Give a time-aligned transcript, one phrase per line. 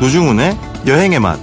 [0.00, 0.56] 노중훈의
[0.86, 1.38] 여행의 맛.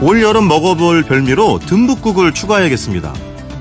[0.00, 3.12] 올 여름 먹어볼 별미로 듬북국을 추가해야겠습니다.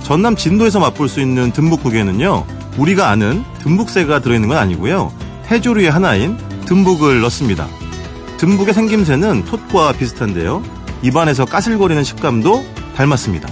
[0.01, 2.45] 전남 진도에서 맛볼 수 있는 듬북국에는요,
[2.77, 5.11] 우리가 아는 듬북새가 들어있는 건 아니고요,
[5.49, 7.67] 해조류의 하나인 듬북을 넣습니다.
[8.37, 10.63] 듬북의 생김새는 톳과 비슷한데요,
[11.03, 13.47] 입안에서 까슬거리는 식감도 닮았습니다.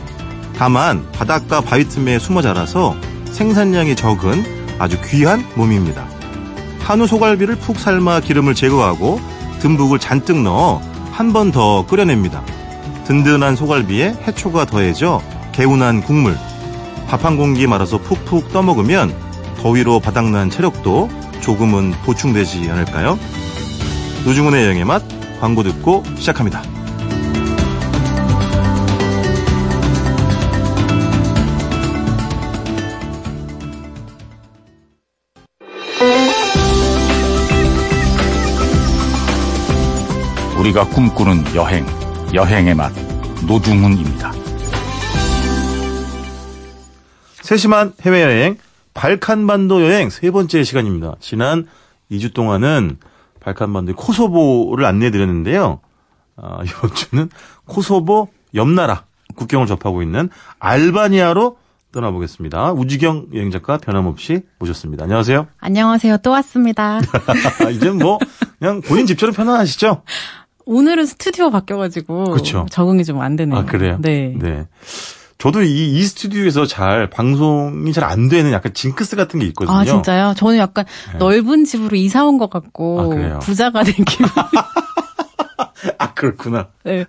[0.57, 2.95] 다만 바닷가 바위 틈에 숨어 자라서
[3.31, 6.07] 생산량이 적은 아주 귀한 몸입니다.
[6.79, 9.19] 한우 소갈비를 푹 삶아 기름을 제거하고
[9.59, 12.41] 듬북을 잔뜩 넣어 한 번 더 끓여냅니다.
[13.05, 16.37] 든든한 소갈비에 해초가 더해져 개운한 국물,
[17.09, 19.13] 밥 한 공기 말아서 푹푹 떠먹으면
[19.61, 21.09] 더위로 바닥난 체력도
[21.41, 23.19] 조금은 보충되지 않을까요?
[24.25, 25.03] 노중훈의 여행의 맛
[25.41, 26.61] 광고 듣고 시작합니다.
[40.59, 41.85] 우리가 꿈꾸는 여행,
[42.33, 42.91] 여행의 맛,
[43.47, 44.33] 노중훈입니다.
[47.41, 48.57] 세심한 해외여행
[48.93, 51.15] 발칸반도 여행 세 번째 시간입니다.
[51.21, 51.65] 지난
[52.11, 52.97] 2주 동안은
[53.39, 55.79] 발칸반도의 코소보를 안내해드렸는데요.
[56.35, 57.29] 아, 이번 주는
[57.65, 60.29] 코소보 옆나라 국경을 접하고 있는
[60.59, 61.57] 알바니아로
[61.91, 62.73] 떠나보겠습니다.
[62.73, 65.05] 우지경 여행작가 변함없이 모셨습니다.
[65.05, 65.47] 안녕하세요.
[65.57, 66.17] 안녕하세요.
[66.17, 66.99] 또 왔습니다.
[67.71, 68.19] 이제 뭐
[68.59, 70.03] 그냥 본인 집처럼 편안하시죠?
[70.69, 72.65] 오늘은 스튜디오 바뀌어가지고 그쵸.
[72.69, 73.57] 적응이 좀 안 되네요.
[73.59, 73.97] 아 그래요?
[74.01, 74.35] 네.
[74.39, 74.67] 네.
[75.39, 79.75] 저도 이, 이 스튜디오에서 잘 방송이 잘 안 되는 약간 징크스 같은 게 있거든요.
[79.75, 80.33] 아 진짜요?
[80.37, 81.17] 저는 약간 네.
[81.17, 83.39] 넓은 집으로 이사 온것 아, 같고 그래요?
[83.41, 84.29] 부자가 된 기분.
[85.97, 86.67] 아 그렇구나.
[86.83, 87.05] 네.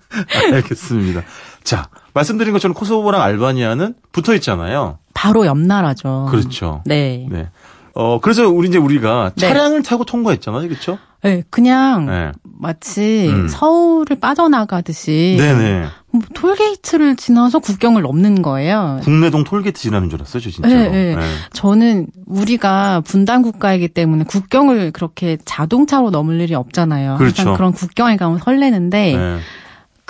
[0.52, 1.22] 알겠습니다.
[1.62, 4.98] 자, 말씀드린 것처럼 코소보랑 알바니아는 붙어 있잖아요.
[5.12, 6.28] 바로 옆 나라죠.
[6.30, 6.82] 그렇죠.
[6.86, 7.26] 네.
[7.30, 7.50] 네.
[7.94, 9.48] 어, 그래서 우리 이제 우리가 네.
[9.48, 10.68] 차량을 타고 통과했잖아요.
[10.68, 10.98] 그렇죠?
[11.22, 12.32] 네, 그냥 네.
[12.42, 13.46] 마치 음.
[13.48, 15.86] 서울을 빠져나가듯이 네네.
[16.12, 19.00] 뭐 톨게이트를 지나서 국경을 넘는 거예요.
[19.02, 20.74] 국내동 톨게이트 지나는 줄 알았어요, 저 진짜로.
[20.74, 21.16] 네, 네.
[21.52, 27.16] 저는 우리가 분단 국가이기 때문에 국경을 그렇게 자동차로 넘을 일이 없잖아요.
[27.16, 27.54] 그렇죠.
[27.54, 29.38] 그런 국경에 가면 설레는데 네.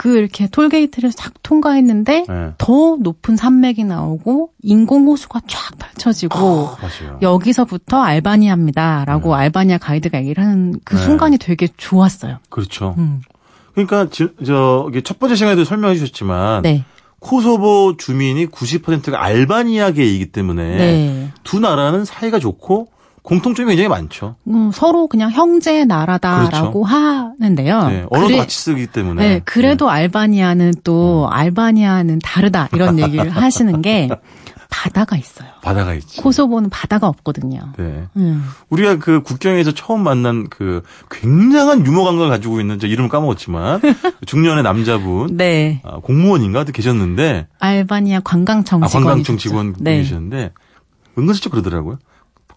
[0.00, 2.53] 그 이렇게 톨게이트를 싹 통과했는데 네.
[2.56, 7.19] 더 높은 산맥이 나오고 인공 호수가 쫙 펼쳐지고 아.
[7.21, 11.03] 여기서부터 알바니아입니다라고 알바니아 가이드가 얘기를 하는 그 네.
[11.03, 12.38] 순간이 되게 좋았어요.
[12.49, 12.94] 그렇죠.
[12.97, 13.21] 음.
[13.75, 16.87] 그러니까 지, 저기 첫 번째 시간에도 설명해 주셨지만 네.
[17.19, 21.31] 코소보 주민이 90%가 알바니아계이기 때문에 네.
[21.44, 22.88] 두 나라는 사이가 좋고
[23.30, 24.34] 공통점이 굉장히 많죠.
[24.48, 27.78] 음, 서로 그냥 형제 나라다라고 하는데요.
[27.78, 27.88] 그렇죠.
[27.88, 29.22] 네, 언어도 그래- 같이 쓰기 때문에.
[29.28, 34.08] 네, 그래도 알바니아는 또 알바니아는 다르다 이런 얘기를 하시는 게
[34.69, 35.48] 바다가 있어요.
[35.62, 36.20] 바다가 있지.
[36.20, 37.60] 코소보는 바다가 없거든요.
[37.78, 38.04] 네.
[38.16, 38.44] 음.
[38.69, 43.80] 우리가 그 국경에서 처음 만난 그 굉장한 유머 감각을 가지고 있는 저 이름을 까먹었지만
[44.26, 45.80] 중년의 남자분 네.
[45.84, 49.98] 아, 공무원인가 도 계셨는데 알바니아 관광청 아, 직원이 관광청 직원 네.
[49.98, 50.52] 계셨는데
[51.19, 51.98] 은근슬쩍 그러더라고요.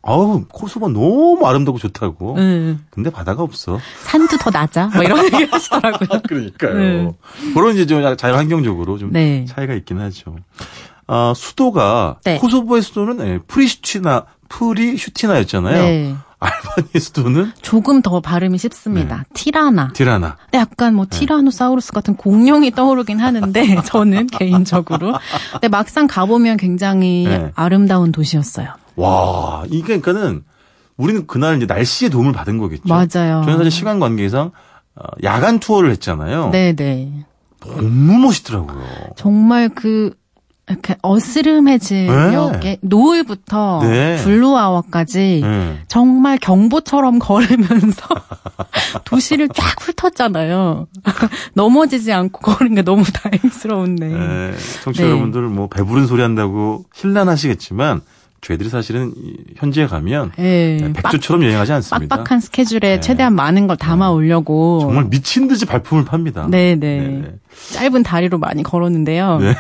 [0.06, 2.36] 아우 코소보 너무 아름답고 좋다고.
[2.36, 3.80] 음, 근데 바다가 없어.
[4.03, 4.88] 산도 더 낮아.
[4.94, 6.22] 뭐 이런 얘기 하시더라고요.
[6.28, 6.74] 그러니까요.
[6.78, 7.14] 네.
[7.53, 9.46] 그런 이제 좀 자연환경적으로 좀 네.
[9.47, 10.36] 차이가 있긴 하죠.
[11.08, 12.38] 아, 수도가 네.
[12.38, 15.81] 코소보의 수도는 예, 프리슈티나 프리슈티나였잖아요.
[15.84, 16.16] 네.
[16.40, 19.18] 알바니의 수도는 조금 더 발음이 쉽습니다.
[19.19, 19.24] 네.
[19.34, 19.88] 티라나.
[19.94, 25.13] 근데 약간 뭐 티라노사우루스 같은 공룡이 떠오르긴 하는데 저는 개인적으로.
[25.53, 27.52] 근데 막상 가보면 굉장히 네.
[27.56, 28.68] 아름다운 도시였어요.
[28.96, 30.44] 와, 이게 그러니까는
[30.98, 32.84] 우리는 그날 이제 날씨의 도움을 받은 거겠죠.
[32.88, 33.42] 맞아요.
[33.44, 34.52] 저는 사실 시간 관계상
[34.96, 36.52] 어, 야간 투어를 했잖아요.
[36.52, 37.26] 네네.
[37.62, 38.84] 너무 멋있더라고요.
[39.16, 40.14] 정말 그
[40.70, 42.34] 이렇게 어스름해진 네.
[42.34, 44.16] 역에 노을부터 네.
[44.24, 45.80] blue hour까지 네.
[45.88, 48.08] 정말 경보처럼 걸으면서
[49.04, 50.88] 도시를 쫙 훑었잖아요.
[51.54, 54.07] 넘어지지 않고 걸은 게 너무 다행스러운데.
[54.07, 54.51] 네,
[54.84, 55.10] 청취자 네.
[55.10, 58.01] 여러분들 뭐 배부른 소리 한다고 신난하시겠지만
[58.44, 60.78] 저희들이 사실은 이 현지에 가면 예.
[60.81, 62.16] 네, 백조처럼 여행하지 않습니다.
[62.16, 63.00] 빡빡한 스케줄에 네.
[63.00, 64.80] 최대한 많은 걸 담아 오려고.
[64.81, 66.48] 정말 미친 듯이 발품을 팝니다.
[66.50, 66.75] 네네.
[66.75, 67.34] 네네.
[67.72, 69.38] 짧은 다리로 많이 걸었는데요.
[69.40, 69.56] 네.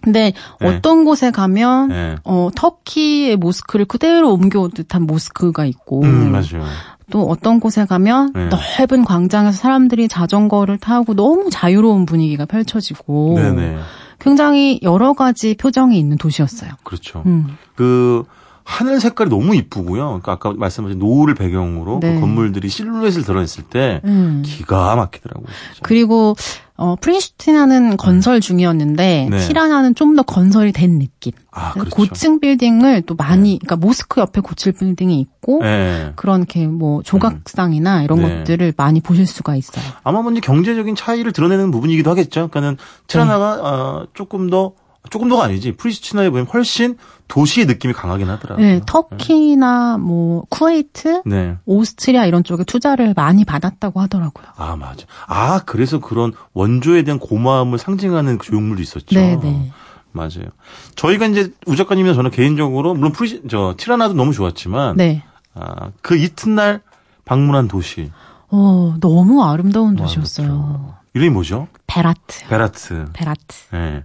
[0.00, 0.66] 근데 네.
[0.66, 2.16] 어떤 곳에 가면 네.
[2.24, 6.66] 어, 터키의 모스크를 그대로 옮겨온 듯한 모스크가 있고 음, 맞아요.
[7.10, 8.48] 또 어떤 곳에 가면 네.
[8.48, 13.78] 넓은 광장에서 사람들이 자전거를 타고 너무 자유로운 분위기가 펼쳐지고 네네.
[14.22, 16.70] 굉장히 여러 가지 표정이 있는 도시였어요.
[16.84, 17.22] 그렇죠.
[17.26, 17.56] 음.
[17.74, 18.24] 그
[18.64, 20.06] 하늘 색깔이 너무 이쁘고요.
[20.06, 22.14] 그러니까 아까 말씀하신 노을을 배경으로 네.
[22.14, 24.42] 그 건물들이 실루엣을 드러냈을 때 음.
[24.44, 25.46] 기가 막히더라고요.
[25.46, 25.80] 진짜.
[25.82, 26.36] 그리고
[26.76, 29.38] 어, 프리슈티나는 건설 중이었는데 네.
[29.46, 31.32] 티라나는 좀 더 건설이 된 느낌.
[31.50, 31.90] 아, 그렇죠.
[31.90, 36.12] 고층 빌딩을 또 많이, 그러니까 모스크 옆에 고층 빌딩이 있고 네.
[36.16, 38.38] 그런 이렇게 뭐 조각상이나 이런 네.
[38.38, 39.84] 것들을 많이 보실 수가 있어요.
[40.02, 42.48] 아마 먼저 경제적인 차이를 드러내는 부분이기도 하겠죠.
[42.48, 42.76] 그러니까는
[43.06, 43.62] 티라나가 네.
[43.62, 44.72] 어, 조금 더
[45.10, 46.96] 조금 더가 아니지 프리스티나에 보면 훨씬
[47.28, 48.64] 도시의 느낌이 강하긴 하더라고요.
[48.64, 51.56] 네, 터키나 뭐 쿠웨이트, 네.
[51.64, 54.46] 오스트리아 이런 쪽에 투자를 많이 받았다고 하더라고요.
[54.56, 55.06] 아 맞아.
[55.26, 59.18] 아 그래서 그런 원조에 대한 고마움을 상징하는 그 조형물도 있었죠.
[59.18, 59.72] 네, 네.
[60.12, 60.50] 맞아요.
[60.94, 65.24] 저희가 이제 우 작가님이나 저는 개인적으로 물론 프리 저 티라나도 너무 좋았지만 네.
[65.54, 66.80] 아, 그 이튿날
[67.24, 68.10] 방문한 도시
[68.48, 70.46] 어, 너무 아름다운 와, 도시였어요.
[70.46, 70.94] 그렇죠.
[71.14, 71.68] 이름이 뭐죠?
[71.86, 72.46] 베라트.
[72.48, 73.06] 베라트.
[73.12, 73.56] 베라트.
[73.74, 74.04] 예.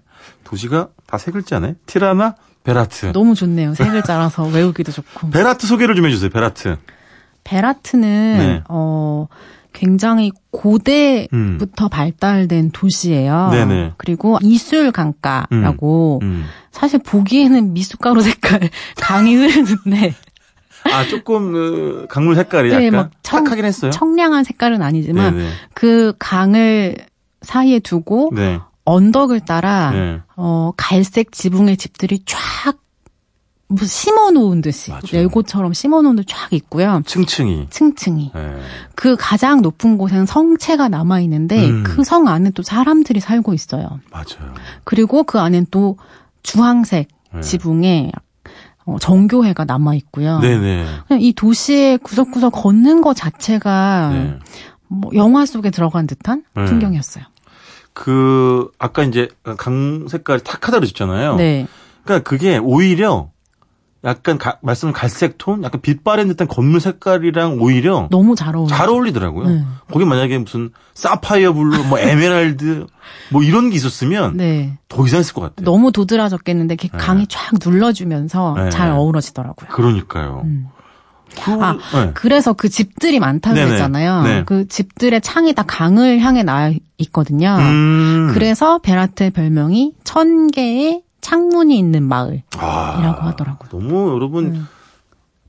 [0.51, 1.75] 도시가 다 세 글자네.
[1.85, 3.11] 티라나 베라트.
[3.13, 3.73] 너무 좋네요.
[3.75, 5.29] 세 글자라서 외우기도 좋고.
[5.29, 6.29] 베라트 소개를 좀 해주세요.
[6.29, 6.77] 베라트.
[7.43, 8.63] 베라트는 네.
[8.69, 9.27] 어
[9.73, 13.49] 굉장히 고대부터 발달된 도시예요.
[13.51, 13.51] 음.
[13.51, 13.93] 네네.
[13.97, 16.45] 그리고 이술 강가라고 음.
[16.71, 20.15] 사실 보기에는 미숫가루 색깔 강이 흐르는데
[20.91, 23.91] 아 조금 그 강물 색깔이 네, 약간 막 청- 탁하긴 했어요.
[23.91, 25.49] 청량한 색깔은 아니지만 네네.
[25.73, 26.95] 그 강을
[27.41, 28.59] 사이에 두고 네.
[28.87, 30.21] 언덕을 따라 네.
[30.37, 32.77] 어 갈색 지붕의 집들이 쫙
[33.67, 35.01] 무슨 심어 놓은 듯이 맞아요.
[35.11, 37.01] 레고처럼 심어 놓은 듯 쫙 있고요.
[37.05, 37.67] 층층이.
[37.69, 38.31] 층층이.
[38.33, 38.55] 네.
[38.95, 41.83] 그 가장 높은 곳에는 성체가 남아 있는데 음.
[41.83, 43.99] 그성 안에 또 사람들이 살고 있어요.
[44.09, 44.53] 맞아요.
[44.85, 45.97] 그리고 그 안엔 또
[46.43, 47.41] 주황색 네.
[47.41, 48.11] 지붕에
[48.85, 50.39] 어, 정교회가 남아 있고요.
[50.39, 50.85] 네네.
[51.09, 54.39] 그냥 이 도시의 구석구석 걷는 것 자체가 네.
[54.87, 56.63] 뭐 영화 속에 들어간 듯한 네.
[56.63, 57.25] 풍경이었어요.
[57.99, 59.27] 그 아까 이제
[59.57, 61.35] 강 색깔이 탁하다 그랬잖아요.
[61.37, 61.65] 네.
[62.03, 63.31] 그러니까 그게 오히려
[64.03, 68.67] 약간 가, 말씀 갈색 톤, 약간 빛 바랜 듯한 건물 색깔이랑 오히려 너무 잘 어울려요.
[68.67, 69.49] 잘 어울리더라고요.
[69.49, 69.63] 네.
[69.91, 72.85] 거기 만약에 무슨 사파이어 blue, 뭐 에메랄드,
[73.31, 74.77] 뭐 이런 게 있었으면 네.
[74.89, 75.65] 더 이상했을 것 같아요.
[75.65, 78.69] 너무 도드라졌겠는데 이렇게 강이 쫙 눌러주면서 네.
[78.69, 79.69] 잘 어우러지더라고요.
[79.71, 80.43] 그러니까요.
[80.45, 80.67] 음.
[81.43, 82.11] 그, 아, 네.
[82.13, 83.71] 그래서 그 집들이 많다고 네네.
[83.71, 84.23] 했잖아요.
[84.23, 84.43] 네.
[84.45, 87.57] 그 집들의 창이 다 강을 향해 나 있거든요.
[87.59, 88.31] 음.
[88.33, 93.69] 그래서 베라트의 별명이 천 개의 창문이 있는 마을이라고 아, 하더라고요.
[93.69, 94.67] 너무 여러분 음.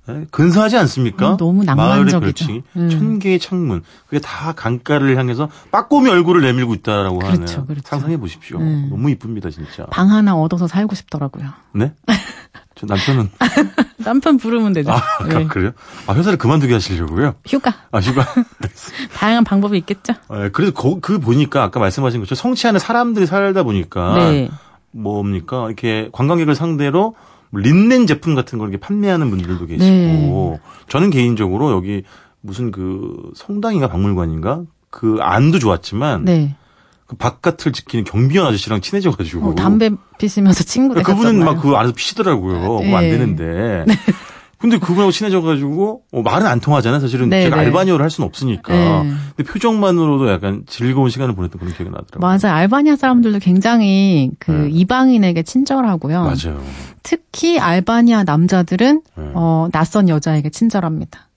[0.08, 1.32] 네, 근사하지 않습니까?
[1.32, 2.46] 음, 너무 낭만적이죠.
[2.76, 2.88] 음.
[2.90, 3.82] 천 개의 창문.
[4.06, 7.66] 그게 다 강가를 향해서 빠꼬미 얼굴을 내밀고 있다라고 그렇죠, 하는.
[7.66, 7.82] 그렇죠.
[7.84, 8.58] 상상해 보십시오.
[8.58, 8.88] 음.
[8.90, 9.84] 너무 이쁩니다, 진짜.
[9.90, 11.48] 방 하나 얻어서 살고 싶더라고요.
[11.74, 11.92] 네?
[12.74, 13.28] 저 남편은
[13.98, 14.92] 남편 부르면 되죠.
[14.92, 15.44] 아, 네.
[15.46, 15.72] 그래요?
[16.06, 17.34] 아, 회사를 그만두게 하시려고요?
[17.46, 17.74] 휴가.
[17.90, 18.24] 아, 휴가.
[19.18, 20.14] 다양한 방법이 있겠죠.
[20.30, 24.48] 네, 그래서 거- 그 보니까 아까 말씀하신 것처럼 성취 안에 사람들이 살다 보니까 네.
[24.92, 27.14] 뭡니까 이렇게 관광객을 상대로 뭐
[27.52, 30.60] 린넨 제품 같은 걸 이렇게 판매하는 분들도 계시고 네.
[30.88, 32.02] 저는 개인적으로 여기
[32.40, 36.56] 무슨 그 성당인가 박물관인가 그 안도 좋았지만 네.
[37.06, 40.94] 그 바깥을 지키는 경비원 아저씨랑 친해져가지고 어, 담배 피시면서 친구.
[41.02, 42.78] 그분은 막 그 안에서 피시더라고요.
[42.94, 43.10] 안 네.
[43.10, 43.84] 되는데.
[44.58, 47.00] 근데 그분하고 친해져가지고 어, 말은 안 통하잖아요.
[47.00, 47.66] 사실은 네, 제가 네.
[47.66, 48.72] 알바니어를 할 수는 없으니까.
[48.72, 49.12] 네.
[49.36, 52.20] 근데 표정만으로도 약간 즐거운 시간을 보냈던 그런 기억이 나더라고요.
[52.20, 52.56] 맞아요.
[52.56, 54.70] 알바니아 사람들도 굉장히 그 네.
[54.70, 56.22] 이방인에게 친절하고요.
[56.22, 56.60] 맞아요.
[57.04, 59.30] 특히 알바니아 남자들은 네.
[59.34, 61.28] 어, 낯선 여자에게 친절합니다.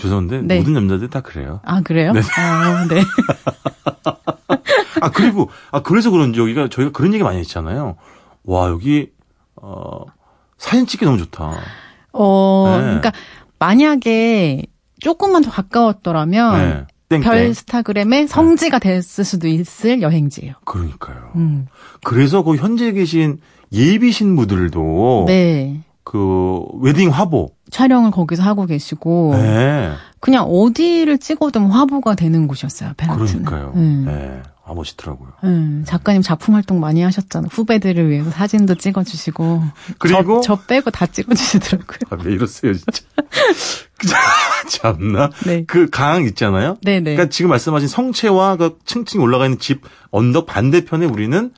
[0.00, 0.58] 죄송한데 네.
[0.58, 1.60] 모든 남자들 다 그래요.
[1.64, 2.12] 아 그래요?
[2.12, 2.20] 네.
[2.36, 3.02] 아, 네.
[5.00, 7.96] 아 그리고 아 그래서 그런지 여기가 저희가 그런 얘기 많이 했잖아요.
[8.44, 9.10] 와 여기
[9.56, 10.04] 어
[10.58, 11.52] 사진 찍기 너무 좋다.
[12.12, 12.84] 어, 네.
[12.84, 13.12] 그러니까
[13.58, 14.64] 만약에
[15.00, 16.86] 조금만 더 가까웠더라면 네.
[17.08, 17.22] 땡땡.
[17.22, 20.54] 별 스타그램의 성지가 됐을 수도 있을 여행지예요.
[20.64, 21.30] 그러니까요.
[21.36, 21.66] 음.
[22.04, 23.38] 그래서 그 현재 계신
[23.72, 25.80] 예비 신부들도 네.
[26.04, 27.50] 그 웨딩 화보.
[27.70, 29.92] 촬영을 거기서 하고 계시고 네.
[30.20, 32.92] 그냥 어디를 찍어도 화보가 되는 곳이었어요.
[32.96, 33.44] 베라트는.
[33.44, 33.72] 그러니까요.
[33.76, 34.04] 음.
[34.06, 34.42] 네.
[34.64, 35.30] 아 멋있더라고요.
[35.44, 37.48] 음, 작가님 작품 활동 많이 하셨잖아요.
[37.50, 39.62] 후배들을 위해서 사진도 찍어주시고.
[39.98, 41.98] 그리고 저, 저 빼고 다 찍어주시더라고요.
[42.10, 43.02] 아, 왜 이러세요 진짜.
[44.68, 45.30] 참나.
[45.46, 45.64] 네.
[45.64, 46.76] 그 강 있잖아요.
[46.82, 47.14] 네네.
[47.14, 51.50] 그러니까 지금 말씀하신 성체와 그 층층 올라가 있는 집 언덕 반대편에 우리는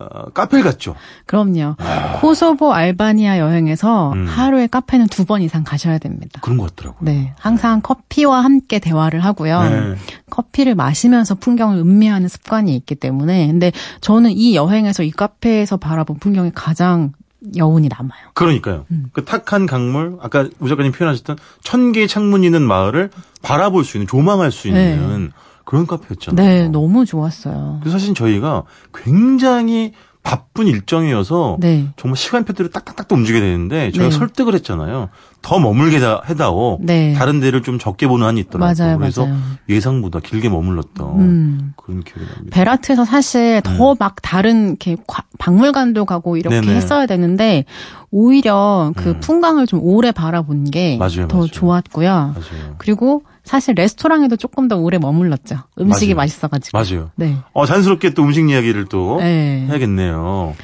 [0.00, 0.94] 어, 카페를 갔죠.
[1.26, 1.76] 그럼요.
[2.20, 4.14] 코소보 알바니아 여행에서 아.
[4.14, 4.26] 음.
[4.26, 6.40] 하루에 카페는 두 번 이상 가셔야 됩니다.
[6.42, 7.00] 그런 것 같더라고요.
[7.02, 7.34] 네.
[7.38, 9.62] 항상 커피와 함께 대화를 하고요.
[9.62, 9.94] 네.
[10.30, 13.46] 커피를 마시면서 풍경을 음미하는 습관이 있기 때문에.
[13.46, 17.12] 근데 저는 이 여행에서 이 카페에서 바라본 풍경이 가장
[17.56, 18.20] 여운이 남아요.
[18.34, 18.86] 그러니까요.
[18.90, 19.06] 음.
[19.12, 23.10] 그 탁한 강물, 아까 우 작가님 표현하셨던 천 개의 창문 있는 마을을
[23.42, 25.32] 바라볼 수 있는, 조망할 수 있는
[25.70, 26.44] 그런 카페였잖아요.
[26.44, 27.78] 네, 너무 좋았어요.
[27.80, 29.92] 그래서 사실 저희가 굉장히
[30.24, 31.86] 바쁜 일정이어서 네.
[31.96, 34.18] 정말 시간표대로 딱딱딱 또 움직여야 되는데 저희가 네.
[34.18, 35.10] 설득을 했잖아요.
[35.42, 36.78] 더 머물게 다- 해다오.
[36.82, 37.14] 네.
[37.14, 38.74] 다른 데를 좀 적게 보는 한이 있더라고요.
[38.78, 39.38] 맞아요, 그래서 맞아요.
[39.68, 41.72] 예상보다 길게 머물렀던 음.
[41.76, 42.50] 그런 기억이 납니다.
[42.54, 46.60] 베라트에서 사실 더막 다른 이렇게 과- 박물관도 가고 이렇게 음.
[46.62, 46.76] 네네.
[46.76, 47.64] 했어야 되는데
[48.10, 51.46] 오히려 그 풍광을 좀 오래 바라본 게더 음.
[51.50, 52.08] 좋았고요.
[52.10, 52.74] 맞아요.
[52.78, 55.56] 그리고 사실 레스토랑에도 조금 더 오래 머물렀죠.
[55.80, 56.14] 음식이.
[56.14, 56.76] 맛있어가지고.
[56.78, 57.10] 맞아요.
[57.16, 57.36] 네.
[57.52, 59.66] 어, 자연스럽게 또 음식 이야기를 또 네.
[59.68, 60.54] 해야겠네요.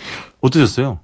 [0.43, 0.99] 어떠셨어요?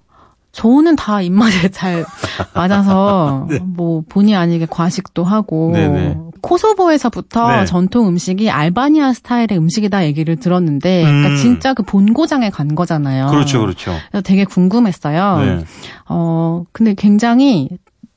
[0.52, 2.04] 저는 다 입맛에 잘
[2.54, 5.88] 맞아서 뭐 본의 아니게 과식도 하고 네.
[5.88, 6.18] 네네.
[6.42, 7.64] 코소보에서부터 네.
[7.64, 11.37] 전통 음식이 알바니아 스타일의 음식이다 얘기를 들었는데 그러니까 음.
[11.37, 13.28] 진짜 그 본고장에 간 거잖아요.
[13.28, 13.94] 그렇죠, 그렇죠.
[14.25, 15.38] 되게 궁금했어요.
[15.38, 15.64] 네.
[16.09, 17.68] 어 근데 굉장히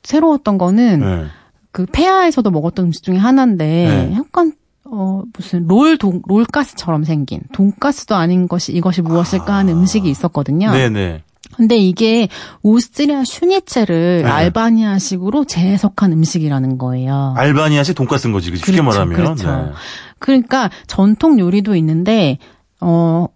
[0.02, 1.24] 새로웠던 거는 네.
[1.70, 4.14] 그 페아에서도 먹었던 음식 중에 하나인데 네.
[4.16, 4.52] 약간
[4.84, 10.72] 어 무슨 롤 돈, 롤가스처럼 생긴 돈가스도 아닌 것이 이것이 무엇일까 하는 음식이 있었거든요.
[10.72, 11.22] 네네.
[11.56, 12.28] 근데 이게
[12.62, 14.28] 오스트리아 슈니체를 네.
[14.30, 17.34] 알바니아식으로 재해석한 음식이라는 거예요.
[17.36, 19.16] 알바니아식 돈가스인 거지, 그 쉽게 그렇죠, 말하면.
[19.16, 19.50] 그렇죠.
[19.50, 19.72] 네.
[20.18, 22.38] 그러니까 전통 요리도 있는데
[22.80, 23.26] 어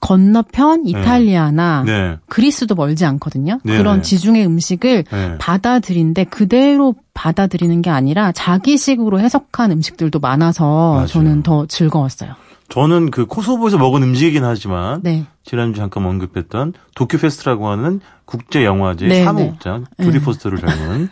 [0.00, 2.16] 건너편 이탈리아나 네.
[2.28, 3.60] 그리스도 멀지 않거든요.
[3.62, 4.02] 네, 그런 네.
[4.02, 5.38] 지중해 음식을 네.
[5.38, 11.06] 받아들인데 그대로 받아들이는 게 아니라 자기식으로 해석한 음식들도 많아서 맞아요.
[11.06, 12.34] 저는 더 즐거웠어요.
[12.72, 15.26] 저는 그 코소보에서 먹은 음식이긴 하지만 네.
[15.44, 20.24] 지난주 잠깐 언급했던 DokuFest라고 하는 국제 영화제 네, 사무국장 조디 네.
[20.24, 21.10] 포스터를 닮은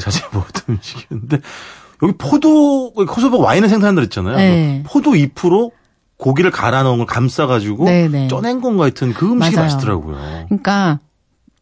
[0.00, 1.40] 자세히 먹었던 음식이었는데
[2.02, 4.36] 여기 포도 코소보 와인을 생산한다 그랬잖아요.
[4.36, 4.82] 네.
[4.86, 5.72] 포도 잎으로
[6.16, 8.26] 고기를 갈아 넣은 걸 감싸 가지고 네, 네.
[8.28, 9.66] 쪄낸 건 같은 그 음식이 맞아요.
[9.66, 10.16] 맛있더라고요.
[10.48, 11.00] 그러니까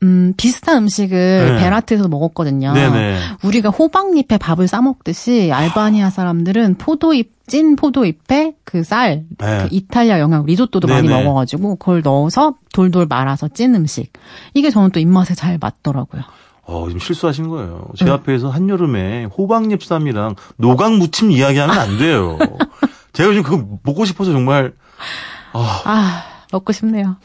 [0.03, 1.59] 음 비슷한 음식을 네.
[1.59, 2.73] 베라트에서 먹었거든요.
[2.73, 3.19] 네네.
[3.45, 9.59] 우리가 호박잎에 밥을 싸 먹듯이 알바니아 사람들은 포도잎 찐 포도잎에 그 쌀, 네.
[9.63, 11.23] 그 이탈리아 영향 리조또도 많이 네네.
[11.23, 14.13] 먹어가지고 그걸 넣어서 돌돌 말아서 찐 음식.
[14.55, 16.23] 이게 저는 또 입맛에 잘 맞더라고요.
[16.65, 17.89] 어, 지금 실수하신 거예요.
[17.97, 18.11] 제 네.
[18.11, 22.39] 앞에서 한여름에 호박잎 쌈이랑 노각 무침 이야기하면 안 돼요.
[23.13, 24.73] 제가 요즘 그거 먹고 싶어서 정말
[25.53, 27.17] 아 먹고 싶네요.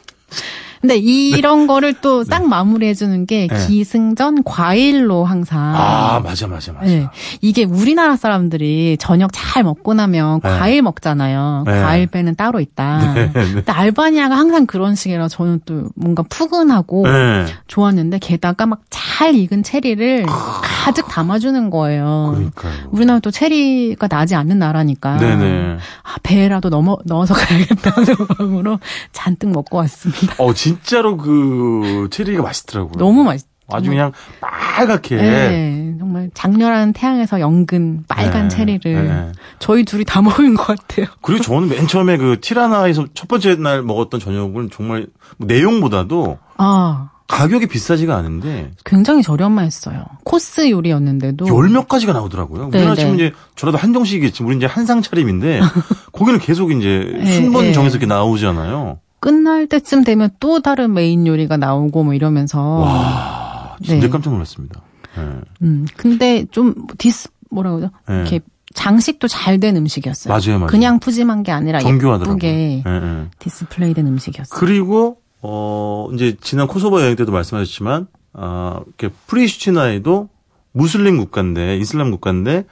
[0.82, 3.68] 근데 이런 거를 또싹 마무리해 주는 게 네.
[3.68, 5.60] 기승전 과일로 항상.
[5.76, 6.86] 아, 맞아 맞아 맞아.
[6.86, 7.08] 네.
[7.42, 10.50] 이게 우리나라 사람들이 저녁 잘 먹고 나면 네.
[10.50, 11.64] 과일 먹잖아요.
[11.66, 11.72] 네.
[11.82, 13.14] 과일 배는 따로 있다.
[13.14, 13.54] 네, 네.
[13.54, 17.46] 근데 알바니아가 항상 그런 식이라 저는 또 뭔가 푸근하고 네.
[17.68, 22.34] 좋았는데 게다가 막 잘 익은 체리를 가득 담아주는 거예요.
[22.36, 22.74] 그러니까요.
[22.92, 25.78] 우리나라 또 체리가 나지 않는 나라니까 네네.
[26.04, 28.80] 아, 배에라도 넘어, 넣어서 가야겠다는 마음으로
[29.14, 30.36] 잔뜩 먹고 왔습니다.
[30.38, 32.94] 어 진 짜로 그 체리가 맛있더라고요.
[32.98, 33.46] 너무 맛있.
[33.70, 35.16] 아주 그냥 빨갛게.
[35.18, 39.32] 네, 정말 장렬한 태양에서 연근 빨간 네, 체리를 네.
[39.60, 41.08] 저희 둘이 다 먹은 것 같아요.
[41.22, 45.08] 그리고 저는 맨 처음에 그 티라나에서 첫 번째 날 먹었던 저녁은 정말
[45.38, 50.06] 뭐 내용보다도 아, 가격이 비싸지가 않은데 굉장히 저렴했어요.
[50.24, 52.70] 코스 요리였는데도 열 몇 가지가 나오더라고요.
[52.70, 53.26] 네, 우리나라 치면 네.
[53.26, 54.44] 이제 전라도 한정식이겠지.
[54.44, 55.60] 우리 이제 한상 차림인데
[56.14, 57.72] 거기는 계속 이제 네, 순번 네.
[57.74, 59.00] 정해서 이렇게 나오잖아요.
[59.20, 64.10] 끝날 때쯤 되면 또 다른 메인 요리가 나오고 뭐 이러면서 와, 진짜 네.
[64.10, 64.82] 깜짝 놀랐습니다.
[65.16, 65.24] 네.
[65.64, 67.92] 음, 근데 좀 디스 뭐라 그러죠?
[68.08, 68.16] 네.
[68.16, 68.40] 이렇게
[68.74, 70.32] 장식도 잘 된 음식이었어요.
[70.32, 70.68] 맞아요, 맞아요.
[70.68, 72.36] 그냥 푸짐한 게 아니라 정교하더라고요.
[72.36, 73.26] 예쁘게 네, 네.
[73.40, 74.60] 디스플레이된 음식이었어요.
[74.60, 80.30] 그리고 어 이제 지난 코소보 여행 때도 말씀하셨지만 아 이렇게 프리슈티나에도
[80.74, 82.66] 무슬림 국가인데 이슬람 국가인데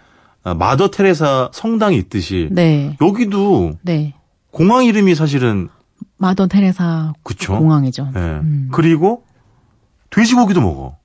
[0.44, 4.14] 아, 마더 테레사 성당이 있듯이 네, 여기도 네.
[4.52, 5.70] 공항 이름이 사실은
[6.18, 7.58] 마더 테레사 그쵸.
[7.58, 8.10] 공항이죠.
[8.16, 8.20] 예.
[8.20, 8.70] 음.
[8.72, 9.24] 그리고
[10.10, 10.98] 돼지고기도 먹어.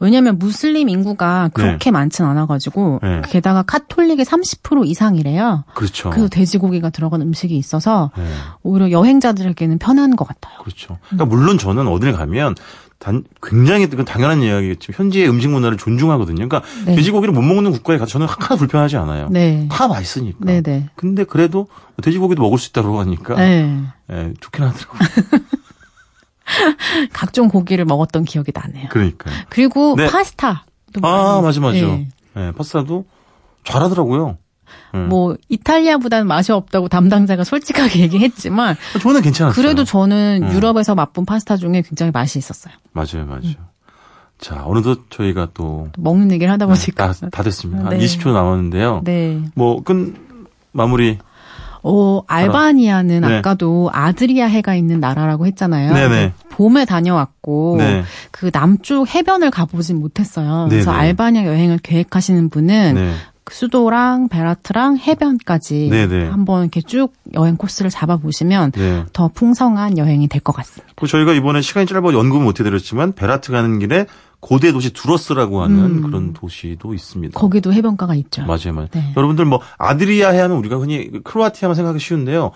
[0.00, 3.22] 왜냐하면 무슬림 인구가 그렇게 많진 않아가지고 네.
[3.26, 5.64] 게다가 카톨릭의 30% 이상이래요.
[5.74, 6.10] 그렇죠.
[6.10, 8.26] 그래서 돼지고기가 들어간 음식이 있어서 예.
[8.62, 10.58] 오히려 여행자들에게는 편한 것 같아요.
[10.62, 10.98] 그렇죠.
[11.08, 12.54] 그러니까 물론 저는 어딜 가면
[12.98, 16.48] 단 굉장히 그 당연한 이야기겠지만 현지의 음식 문화를 존중하거든요.
[16.48, 16.96] 그러니까 네.
[16.96, 19.28] 돼지고기를 못 먹는 국가에 가서 저는 하나 불편하지 않아요.
[19.30, 20.38] 네, 다 맛있으니까.
[20.40, 21.68] 네, 네, 근데 그래도
[22.02, 23.80] 돼지고기도 먹을 수 있다고 하니까 네.
[24.10, 25.00] 예, 좋긴 하더라고요.
[27.12, 28.88] 각종 고기를 먹었던 기억이 나네요.
[28.90, 29.30] 그러니까.
[29.48, 30.06] 그리고 네.
[30.06, 30.64] 파스타.
[31.02, 31.78] 아 맞아 맞아.
[31.78, 32.08] 네.
[32.36, 33.04] 예, 파스타도
[33.64, 34.38] 잘하더라고요.
[34.94, 34.98] 예.
[34.98, 39.54] 뭐 이탈리아보다는 맛이 없다고 담당자가 솔직하게 얘기했지만 저는 괜찮았어요.
[39.54, 40.52] 그래도 저는 음.
[40.52, 42.74] 유럽에서 맛본 파스타 중에 굉장히 맛이 있었어요.
[42.92, 43.54] 맞아요 맞아요.
[44.38, 47.86] 자 어느덧 저희가 또또 먹는 얘기를 하다 보니까 다, 다 됐습니다.
[47.86, 48.04] 한 네.
[48.04, 49.02] 20초 남았는데요.
[49.04, 49.40] 네.
[49.54, 50.14] 뭐끝
[50.72, 51.18] 마무리.
[51.86, 53.36] 어, 알바니아는 네.
[53.36, 55.92] 아까도 아드리아 해가 있는 나라라고 했잖아요.
[55.92, 56.32] 네네.
[56.48, 58.04] 봄에 다녀왔고 네.
[58.30, 60.66] 그 남쪽 해변을 가보진 못했어요.
[60.70, 61.02] 그래서 네네.
[61.02, 63.14] 알바니아 여행을 계획하시는 분은 네.
[63.44, 66.28] 그 수도랑 베라트랑 해변까지 네네.
[66.28, 69.04] 한번 이렇게 쭉 여행 코스를 잡아 보시면 네.
[69.12, 70.92] 더 풍성한 여행이 될 것 같습니다.
[70.96, 74.06] 그 저희가 이번에 시간이 짧아 연구는 못 해 드렸지만 베라트 가는 길에
[74.40, 76.02] 고대 도시 두러스라고 하는 음.
[76.02, 77.38] 그런 도시도 있습니다.
[77.38, 78.42] 거기도 해변가가 있죠.
[78.44, 78.88] 맞아요, 맞아요.
[78.92, 79.12] 네.
[79.16, 82.50] 여러분들 뭐 아드리아 해하면 우리가 흔히 크로아티아만 생각하기 쉬운데요.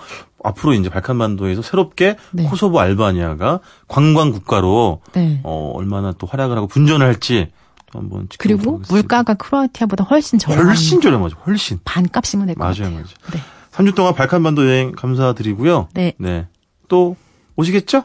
[0.45, 2.45] 앞으로 이제 발칸반도에서 새롭게 네.
[2.45, 5.41] 코소보 알바니아가 관광 국가로 네.
[5.45, 8.93] 어, 얼마나 또 활약을 하고 분전을 할지 또 한번 그리고 하겠습니다.
[8.95, 11.37] 물가가 크로아티아보다 훨씬 저렴한 훨씬 저렴하죠.
[11.47, 11.79] 훨씬.
[11.85, 12.93] 반값이면 될것 맞아요, 같아요.
[12.95, 13.07] 맞아요.
[13.33, 13.41] 네.
[13.73, 15.89] 3주 동안 발칸반도 여행 감사드리고요.
[15.95, 16.13] 네.
[16.19, 16.47] 네.
[16.89, 17.17] 또
[17.57, 18.05] 오시겠죠?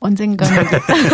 [0.00, 0.64] 언젠가는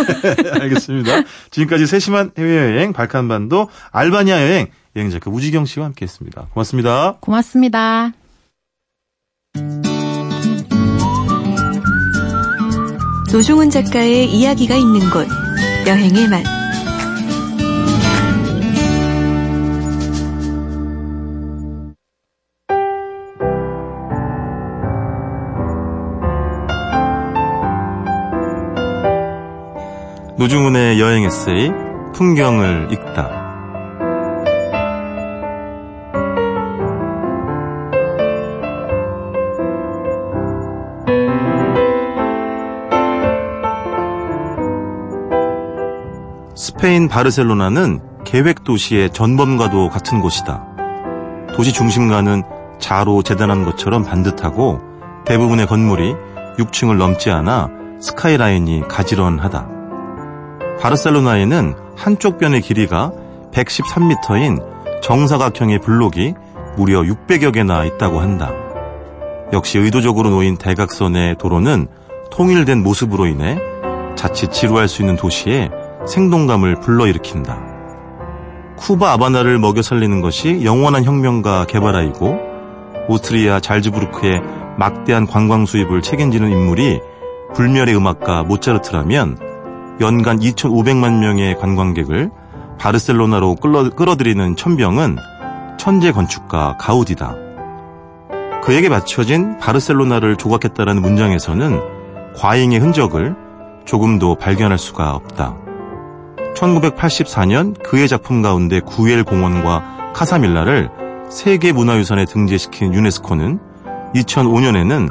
[0.61, 1.23] 알겠습니다.
[1.49, 6.47] 지금까지 세심한 해외여행 발칸반도 알바니아 여행 여행자 그 우지경 씨와 함께 했습니다.
[6.53, 7.17] 고맙습니다.
[7.19, 8.11] 고맙습니다.
[13.31, 15.27] 노종훈 작가의 이야기가 있는 곳
[15.87, 16.54] 여행의 맛
[30.45, 31.71] 노중훈의 여행 에세이
[32.13, 33.31] 풍경을 읽다.
[46.55, 50.63] 스페인 바르셀로나는 계획 도시의 전범과도 같은 곳이다.
[51.55, 52.43] 도시 중심가는
[52.77, 54.79] 자로 재단한 것처럼 반듯하고
[55.25, 56.13] 대부분의 건물이
[56.59, 59.74] 6층을 넘지 않아 스카이라인이 가지런하다.
[60.79, 63.11] 바르셀로나에는 한쪽 변의 길이가
[63.51, 64.61] 113m인
[65.01, 66.33] 정사각형의 블록이
[66.77, 68.51] 무려 600여 개나 있다고 한다.
[69.53, 71.87] 역시 의도적으로 놓인 대각선의 도로는
[72.31, 73.57] 통일된 모습으로 인해
[74.15, 75.69] 자칫 지루할 수 있는 도시에
[76.07, 77.57] 생동감을 불러일으킨다.
[78.77, 82.39] 쿠바 아바나를 먹여 살리는 것이 영원한 혁명가 개발아이고
[83.07, 84.41] 오스트리아 잘즈부르크의
[84.77, 86.99] 막대한 관광 수입을 책임지는 인물이
[87.53, 89.54] 불멸의 음악가 모차르트라면
[90.01, 92.29] 연간 2,500만 명의 관광객을
[92.77, 95.17] 바르셀로나로 끌어, 끌어들이는 천병은
[95.77, 97.35] 천재 건축가 가우디다.
[98.63, 101.79] 그에게 바쳐진 바르셀로나를 조각했다라는 문장에서는
[102.35, 103.35] 과잉의 흔적을
[103.85, 105.55] 조금도 발견할 수가 없다.
[106.55, 110.89] 1984년 그의 작품 가운데 구엘 공원과 카사밀라를
[111.29, 113.59] 세계 문화유산에 등재시킨 유네스코는
[114.15, 115.09] 2005년에는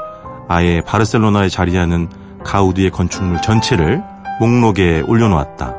[0.48, 2.08] 아예 바르셀로나에 자리하는
[2.44, 4.02] 가우디의 건축물 전체를
[4.40, 5.76] 목록에 올려놓았다.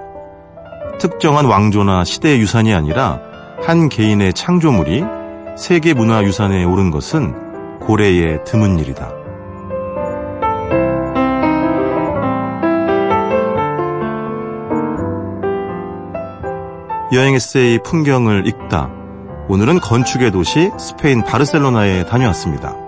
[0.99, 3.19] 특정한 왕조나 시대의 유산이 아니라
[3.65, 5.03] 한 개인의 창조물이
[5.57, 9.11] 세계 문화유산에 오른 것은 고래의 드문 일이다.
[17.13, 18.89] 여행 에세이 풍경을 읽다.
[19.47, 22.84] 오늘은 건축의 도시 스페인 바르셀로나에 다녀왔습니다.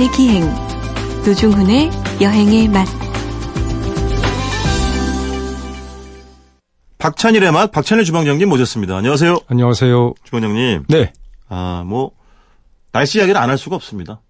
[0.00, 0.44] 맛의 기행
[1.26, 1.90] 노중훈의
[2.22, 2.86] 여행의 맛
[6.96, 8.96] 박찬일의 맛, 박찬일 주방장님 모셨습니다.
[8.96, 9.40] 안녕하세요.
[9.48, 10.14] 안녕하세요.
[10.24, 10.84] 주방장님.
[10.88, 11.12] 네.
[11.48, 12.12] 아, 뭐,
[12.92, 14.20] 날씨 이야기를 안 할 수가 없습니다.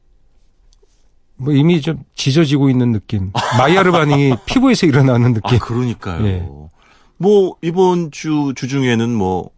[1.36, 3.32] 뭐 이미 좀 지져지고 있는 느낌.
[3.58, 5.58] 마이야르 반응이 피부에서 일어나는 아, 느낌.
[5.60, 6.26] 그러니까요.
[6.26, 6.48] 예.
[7.16, 9.50] 뭐, 이번 주, 주중에는 뭐,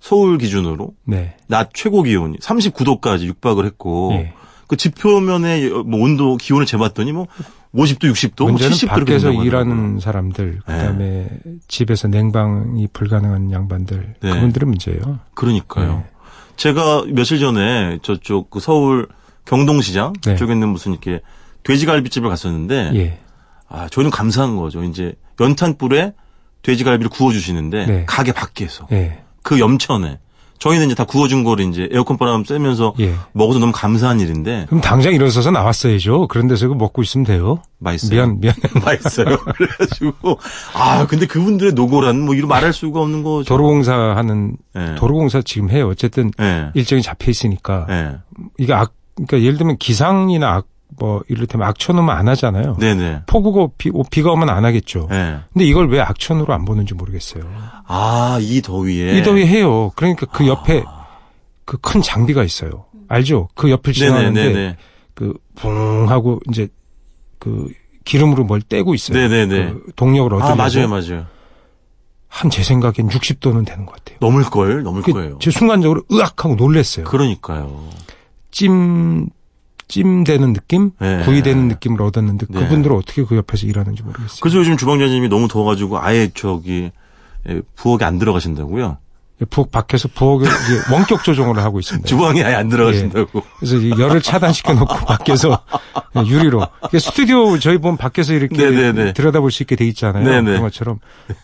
[0.00, 1.36] 서울 기준으로 네.
[1.46, 4.34] 낮 최고 기온이 39도까지 육박을 했고, 예.
[4.70, 7.26] 그 지표면에 뭐 온도, 기온을 재봤더니 뭐,
[7.74, 9.98] 50도, 60도, 뭐 문제는 70도 이렇게 밖에서 일하는.
[9.98, 11.28] 사람들, 그다음에
[11.66, 14.30] 집에서 냉방이 불가능한 양반들, 네.
[14.30, 15.18] 그분들의 문제예요.
[15.34, 15.96] 그러니까요.
[15.96, 16.04] 네.
[16.54, 19.08] 제가 며칠 전에 저쪽 그 서울
[19.44, 20.36] 경동시장 네.
[20.36, 21.20] 쪽에 있는 무슨 이렇게
[21.64, 23.18] 돼지갈비집을 갔었는데, 예.
[23.68, 24.84] 아, 저희는 감사한 거죠.
[24.84, 26.12] 이제 연탄불에
[26.62, 28.04] 돼지갈비를 구워주시는데, 네.
[28.06, 28.86] 가게 밖에서.
[28.92, 29.18] 예.
[29.42, 30.20] 그 염천에.
[30.60, 33.14] 저희는 이제 다 구워준 거를 이제 에어컨 바람 쐬면서 예.
[33.32, 36.28] 먹어서 너무 감사한 일인데, 그럼 당장 일어서서 나왔어야죠.
[36.28, 37.62] 그런 데서 이거 먹고 있으면 돼요.
[37.78, 38.10] 맛있어요.
[38.10, 38.54] 미안, 미안.
[38.84, 39.38] 맛있어요.
[39.56, 40.38] 그래가지고,
[40.74, 43.48] 아, 근데 그분들의 노고란 뭐 이런 말할 수가 없는 거죠.
[43.48, 44.94] 도로공사 하는, 예.
[44.96, 45.88] 도로공사 지금 해요.
[45.88, 46.70] 어쨌든 예.
[46.74, 47.86] 일정이 잡혀 있으니까.
[47.88, 48.18] 예.
[48.58, 50.66] 이게 악, 그러니까 예를 들면 기상이나 악,
[50.98, 52.76] 뭐, 이를테면 악천후면 안 하잖아요.
[52.78, 53.22] 네네.
[53.26, 55.08] 폭우고 비, 비가 오면 안 하겠죠.
[55.10, 55.38] 예.
[55.52, 57.44] 근데 이걸 왜 악천후로 안 보는지 모르겠어요.
[57.86, 59.18] 아, 이 더위에.
[59.18, 59.90] 이 더위 해요.
[59.96, 60.82] 그러니까 그 옆에
[61.64, 62.86] 그큰 장비가 있어요.
[63.08, 63.48] 알죠?
[63.54, 64.76] 그 옆을 지나가는데 네네네네.
[65.14, 66.68] 그 붕하고 이제
[67.38, 67.68] 그
[68.04, 69.16] 기름으로 뭘 떼고 있어요.
[69.18, 69.70] 네네네.
[69.72, 70.52] 그 동력을 얻으려고.
[70.52, 71.26] 아, 맞아요, 맞아요.
[72.28, 74.18] 한 제 생각엔 60도는 되는 것 같아요.
[74.20, 75.38] 넘을 걸, 넘을 그 거예요.
[75.40, 77.04] 제 순간적으로 으악 하고 놀랬어요.
[77.04, 77.88] 그러니까요.
[78.52, 79.28] 찜,
[79.90, 80.92] 찜되는 느낌?
[80.98, 81.24] 네.
[81.24, 82.60] 구이되는 느낌을 얻었는데 네.
[82.60, 84.38] 그분들은 어떻게 그 옆에서 일하는지 모르겠어요.
[84.40, 86.90] 그래서 요즘 주방장님이 너무 더워가지고 아예 저기
[87.48, 88.98] 예, 부엌에 안 들어가신다고요?
[89.48, 90.46] 부엌 밖에서 부엌을
[90.92, 92.06] 원격 조정을 하고 있습니다.
[92.06, 93.42] 주방에 아예 안 들어가신다고.
[93.58, 95.62] 그래서 이 열을 차단시켜 놓고 밖에서
[96.26, 96.66] 유리로.
[96.88, 99.12] 이게 스튜디오 저희 보면 밖에서 이렇게 네네네.
[99.14, 100.24] 들여다볼 수 있게 돼 있잖아요.
[100.24, 100.42] 네네.
[100.42, 100.98] 그런 것처럼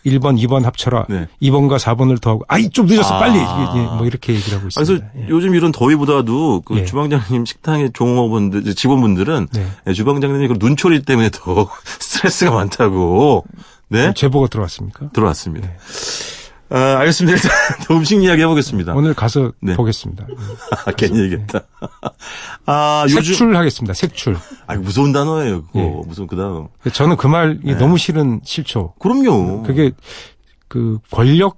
[0.05, 1.05] 1번, 2번 합쳐라.
[1.09, 1.27] 네.
[1.41, 3.19] 2번과 4번을 더하고 아이 좀 늦었어 아.
[3.19, 5.07] 빨리 이게 뭐 이렇게 얘기를 하고 아, 그래서 있습니다.
[5.19, 5.29] 예.
[5.29, 6.85] 요즘 이런 더위보다도 그 예.
[6.85, 9.67] 주방장님 식당의 종업원들, 직원분들은 네.
[9.87, 13.43] 예, 주방장님이 그 눈초리 때문에 더 스트레스가 많다고
[13.89, 15.09] 네 제보가 들어왔습니까?
[15.13, 15.69] 들어왔습니다.
[16.69, 17.37] 아, 알겠습니다.
[17.37, 17.51] 일단
[17.91, 18.93] 음식 이야기 해보겠습니다.
[18.93, 19.75] 오늘 가서 네.
[19.75, 20.27] 보겠습니다.
[20.85, 21.61] 아, 괜히 얘기했다.
[22.65, 23.93] 아, 색출하겠습니다.
[23.93, 24.37] 색출.
[24.65, 25.63] 아, 무서운 단어예요.
[25.67, 26.01] 그거 예.
[26.05, 26.67] 무슨 그 단어.
[26.91, 27.75] 저는 그 말이 네.
[27.75, 28.93] 너무 싫은 싫죠.
[28.99, 29.63] 그럼요.
[29.63, 29.91] 그게
[30.67, 31.55] 그 권력의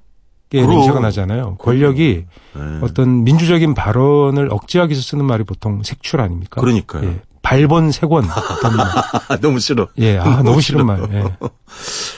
[0.51, 0.69] 그럼.
[0.71, 1.55] 냄새가 나잖아요.
[1.57, 2.61] 권력이 네.
[2.81, 6.61] 어떤 민주적인 발언을 억제하기 위해서 쓰는 말이 보통 색출 아닙니까?
[6.61, 7.03] 그러니까요.
[7.09, 7.21] 예.
[7.41, 8.25] 발본 색원.
[8.29, 9.87] 아, 너무 싫어.
[9.97, 10.99] 예, 아, 너무 싫은 말.
[11.11, 11.23] 예.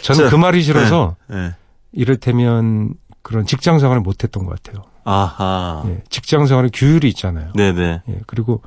[0.02, 1.54] 저는 자, 그 말이 싫어서 예.
[1.94, 4.84] 이를테면 그런 직장 생활을 못했던 것 같아요.
[5.04, 5.84] 아하.
[5.88, 6.02] 예.
[6.10, 7.52] 직장 생활에 규율이 있잖아요.
[7.56, 8.02] 네네.
[8.08, 8.20] 예.
[8.28, 8.62] 그리고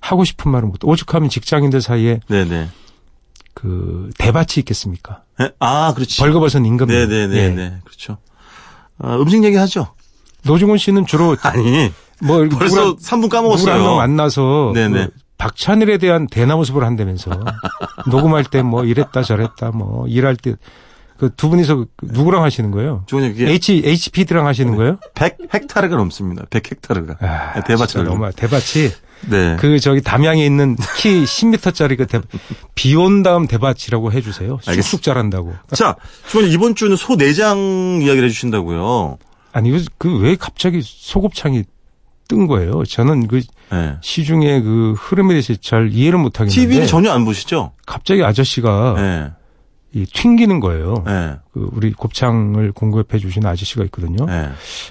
[0.00, 0.84] 하고 싶은 말은 못.
[0.84, 2.68] 오죽하면 직장인들 사이에 네네.
[3.54, 5.22] 그 대밭이 있겠습니까?
[5.40, 5.52] 예?
[5.58, 6.18] 아, 그렇지.
[6.20, 6.86] 벌거벗은 임금.
[6.88, 7.62] 네네네네.
[7.62, 7.74] 예.
[7.84, 8.18] 그렇죠.
[8.98, 9.88] 아, 음식 얘기 하죠.
[10.44, 13.74] 노중훈 씨는 주로 아니, 뭐 벌써 3분 까먹었어요.
[13.76, 15.06] 누구랑 만나서 네네.
[15.06, 17.30] 그 박찬일에 대한 대나무숲을 한다면서
[18.10, 20.54] 녹음할 때 뭐 이랬다 저랬다 뭐 일할 때
[21.20, 23.04] 그 두 분이서 그 누구랑 하시는 거예요?
[23.06, 24.98] 주원이 그게 H HPD랑 하시는 거예요?
[25.14, 26.44] 100 헥타르가 넘습니다.
[26.50, 27.16] 100 헥타르가.
[27.20, 28.88] 아, 대밭을 진짜 너무 대밭이
[29.28, 29.56] 네.
[29.60, 32.20] 그 저기 담양에 있는 키 10m짜리 그 대,
[32.74, 34.58] 비온 다음 대밭이라고 해주세요.
[34.62, 35.52] 쑥쑥 자란다고.
[35.74, 35.94] 자,
[36.30, 37.58] 주원이 이번 주는 소 내장
[38.02, 39.18] 이야기를 해주신다고요.
[39.52, 41.64] 아니 그 왜 갑자기 소곱창이
[42.28, 42.84] 뜬 거예요?
[42.84, 43.40] 저는 그
[43.72, 43.96] 네.
[44.00, 47.72] 시중의 그 흐름에 대해서 잘 이해를 못 하겠는데 TV는 전혀 안 보시죠?
[47.86, 49.30] 갑자기 아저씨가 네.
[49.92, 51.02] 이 튕기는 거예요.
[51.06, 51.36] 네.
[51.52, 54.24] 그 우리 곱창을 공급해 주시는 아저씨가 있거든요.
[54.26, 54.48] 네.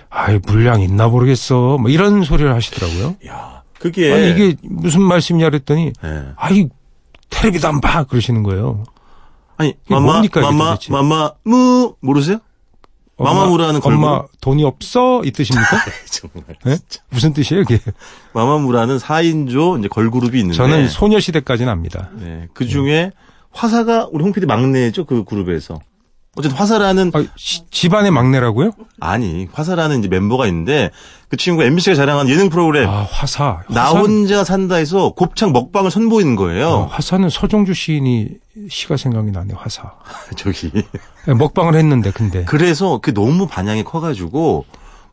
[0.10, 1.78] 아이 물량 있나 모르겠어.
[1.78, 3.16] 뭐 이런 소리를 하시더라고요.
[3.28, 4.12] 야, 그게.
[4.14, 6.24] 아니 이게 무슨 말씀이냐 그랬더니 네.
[6.36, 6.68] 아이
[7.30, 8.84] 텔레비도 안 봐 그러시는 거예요.
[9.58, 10.78] 아니, 마마, 뭡니까, 마마?
[10.90, 12.40] 마마, 무, 모르세요?
[13.18, 14.02] 마마무라는 걸그룹?
[14.04, 15.68] 엄마 돈이 없어 이 뜻입니까?
[16.10, 16.56] 정말.
[16.68, 16.78] 예?
[17.10, 17.78] 무슨 뜻이에요 이게?
[18.34, 20.56] 마마무라는 4인조 이제 걸그룹이 있는데.
[20.56, 22.10] 저는 소녀시대까지는 압니다.
[22.18, 22.48] 네.
[22.54, 23.12] 그 중에
[23.52, 25.06] 화사가 우리 홍 PD 막내죠.
[25.06, 25.80] 그 그룹에서.
[26.38, 28.72] 어쨌든 화사라는 아, 시- 집안의 막내라고요?
[29.02, 30.92] 아니 화사라는 이제 멤버가 있는데
[31.28, 33.64] 그 친구가 MBC가 자랑한 예능 프로그램 아 화사.
[33.70, 36.68] 나 화사- 혼자 산다에서 곱창 먹방을 선보이는 거예요.
[36.70, 38.30] 어, 화사는 서정주 시인이
[38.70, 39.92] 시가 생각이 나네 화사.
[40.38, 40.72] 저기
[41.28, 42.46] 예, 먹방을 했는데 근데.
[42.46, 44.66] 그래서 그 너무 반향이 커가지고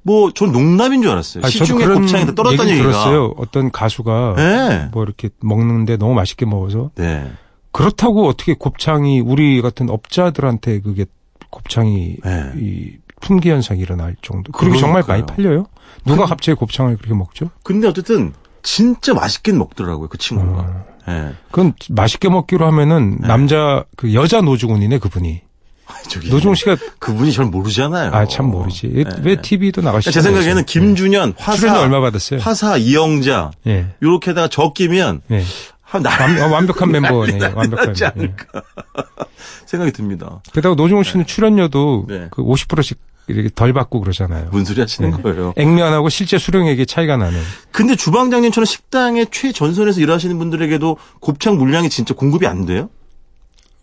[0.03, 1.43] 뭐 전 농담인 줄 알았어요.
[1.43, 2.83] 아니, 시중에 곱창이 다 떨어졌다는 얘기.
[2.83, 3.35] 들었어요.
[3.39, 4.89] 어떤 가수가 네.
[4.93, 7.29] 뭐 이렇게 먹는데 너무 맛있게 먹어서 네.
[7.77, 11.05] 그렇다고 어떻게 곱창이 우리 같은 업자들한테 그게
[11.51, 12.53] 곱창이 네.
[12.57, 14.51] 이 품귀 현상이 일어날 정도.
[14.53, 15.25] 그리고 정말 많이.
[15.27, 15.67] 팔려요?
[16.07, 17.51] 누가 갑자기 곱창을 그렇게 먹죠?
[17.63, 20.61] 근데 어쨌든 진짜 맛있긴 먹더라고요 그 친구가.
[20.61, 20.85] 어.
[21.09, 21.35] 예.
[21.51, 23.29] 그건 맛있게 먹기로 하면은 네.
[23.29, 25.43] 남자 그 여자 노중훈이네 그분이.
[26.09, 28.11] 저기 노중훈 씨가 그분이 잘 모르잖아요.
[28.13, 28.89] 아 참 모르지.
[28.89, 29.05] 네.
[29.23, 30.11] 왜 TV도 나가시죠?
[30.11, 32.41] 제 생각에는 김준현, 화사, 출연료 얼마 받았어요?
[32.41, 33.95] 화사, 이영자 예.
[34.03, 35.45] 요렇게다가 적기면 예.
[35.87, 37.53] 한 나, 완, 어, 완벽한 멤버네.
[37.55, 37.95] 완벽한.
[38.03, 38.63] 않을까
[39.67, 40.41] 생각이 듭니다.
[40.53, 42.27] 게다가 노중훈 씨는 출연료도 네.
[42.33, 44.49] 그 50%씩 이렇게 덜 받고 그러잖아요.
[44.51, 45.23] 무슨 소리 하시는 네.
[45.23, 45.53] 거예요?
[45.57, 47.39] 액면하고 실제 수령액이 차이가 나는.
[47.71, 52.89] 근데 주방장님처럼 식당의 최전선에서 일하시는 분들에게도 곱창 물량이 진짜 공급이 안 돼요?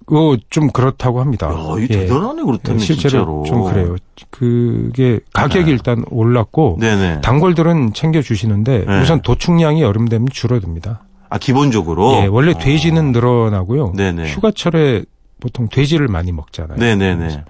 [0.06, 1.48] 그거 좀 그렇다고 합니다.
[1.48, 2.00] 야, 이게 예.
[2.02, 3.64] 대단하네 그렇다면 예, 실제로 진짜로.
[3.64, 3.96] 좀 그래요.
[4.30, 5.72] 그게 가격이 네.
[5.72, 7.22] 일단 올랐고 네네.
[7.22, 9.02] 단골들은 챙겨 주시는데 네.
[9.02, 11.04] 우선 도축량이 여름 되면 줄어듭니다.
[11.34, 12.14] 아 기본적으로.
[12.22, 13.86] 예, 원래 돼지는 늘어나고요.
[13.86, 13.94] 어.
[13.96, 14.28] 네네.
[14.30, 15.04] 휴가철에
[15.40, 16.78] 보통 돼지를 많이 먹잖아요.
[16.78, 17.44] 네네네.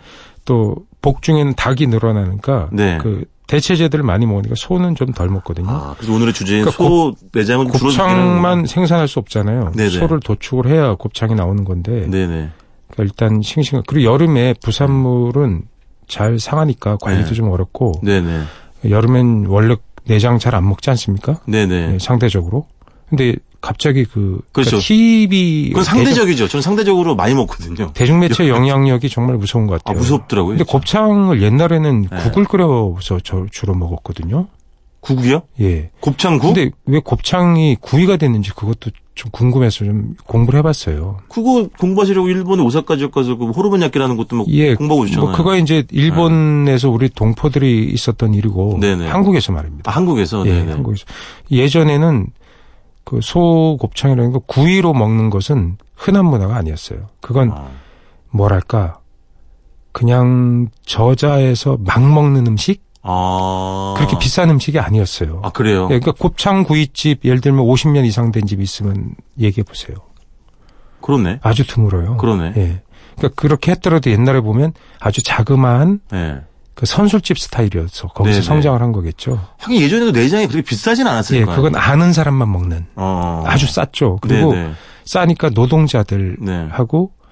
[0.46, 2.98] 또 복 중에는 닭이 늘어나니까 네.
[3.02, 5.69] 그 대체제들을 많이 먹으니까 소는 좀 덜 먹거든요.
[5.69, 9.74] 아, 그래서 오늘의 주제인 그러니까 소 내장은 곱창만 생산할 수 없잖아요.
[9.76, 9.89] 네네.
[9.89, 12.52] 소를 도축을 해야 곱창이 나오는 건데 네네.
[12.89, 15.63] 그러니까 일단 싱싱한 그리고 여름에 부산물은
[16.08, 17.34] 잘 상하니까 관리도 네.
[17.36, 18.43] 좀 어렵고 네네.
[18.89, 21.41] 여름엔 원래 내장 잘 안 먹지 않습니까?
[21.48, 21.93] 네네.
[21.96, 22.65] 예, 상대적으로.
[23.10, 24.71] 근데 갑자기 그 그렇죠.
[24.71, 26.49] 그러니까 TV 그건 상대적이죠.
[26.49, 27.91] 저는 상대적으로 많이 먹거든요.
[27.93, 29.99] 대중, 매체 영향력이 정말 무서운 것 아, 같아요.
[29.99, 30.58] 무섭더라고요.
[30.58, 30.71] 근데 진짜.
[30.73, 32.17] 곱창을 옛날에는 네.
[32.23, 34.47] 국을 끓여서 저 주로 먹었거든요.
[34.99, 35.43] 국이요?
[35.62, 35.91] 예.
[36.02, 36.54] 곱창국?
[36.54, 41.19] 근데 왜 곱창이 구이가 됐는지 그것도 좀 궁금해서 좀 공부를 해봤어요.
[41.30, 44.76] 그거 공부하시려고 일본에 오사카 지역 가서 그 호르몬 야끼라는 것도 뭐 예.
[44.76, 45.26] 공부하고 오셨잖아요.
[45.26, 49.08] 뭐 그거 이제 일본에서 우리 동포들이 있었던 일이고 네네.
[49.08, 49.89] 한국에서 말입니다.
[49.89, 50.45] 아, 한국에서?
[50.47, 50.71] 예, 네네.
[50.73, 51.06] 한국에서
[51.49, 52.28] 예전에는
[53.04, 57.10] 그 소 곱창이라는 거 구이로 먹는 것은 흔한 문화가 아니었어요.
[57.22, 57.68] 그건 아,
[58.30, 59.00] 뭐랄까
[59.92, 63.94] 그냥 저자에서 막 먹는 음식 아.
[63.98, 65.42] 그렇게 비싼 음식이 아니었어요.
[65.44, 65.84] 아, 그래요?
[65.92, 69.98] 예, 그러니까 곱창 구이집 예를 들면 50년 이상 된집 있으면 얘기해 보세요.
[71.02, 71.39] 그렇네.
[71.44, 72.18] 아주 드물어요.
[72.18, 72.54] 그러네.
[72.56, 72.82] 예.
[73.18, 76.42] 그러니까 그렇게 했더라도 옛날에 보면 아주 자그마한 네.
[76.76, 78.42] 그 선술집 스타일이어서 거기서 네네.
[78.42, 79.40] 성장을 한 거겠죠.
[79.60, 81.56] 하긴 예전에도 내장이 그렇게 비싸진 않았을 예, 거예요.
[81.56, 83.44] 그건 아는 사람만 먹는 어.
[83.46, 84.18] 아주 쌌죠.
[84.22, 84.74] 그리고 네네.
[85.06, 87.28] 싸니까 노동자들하고 네.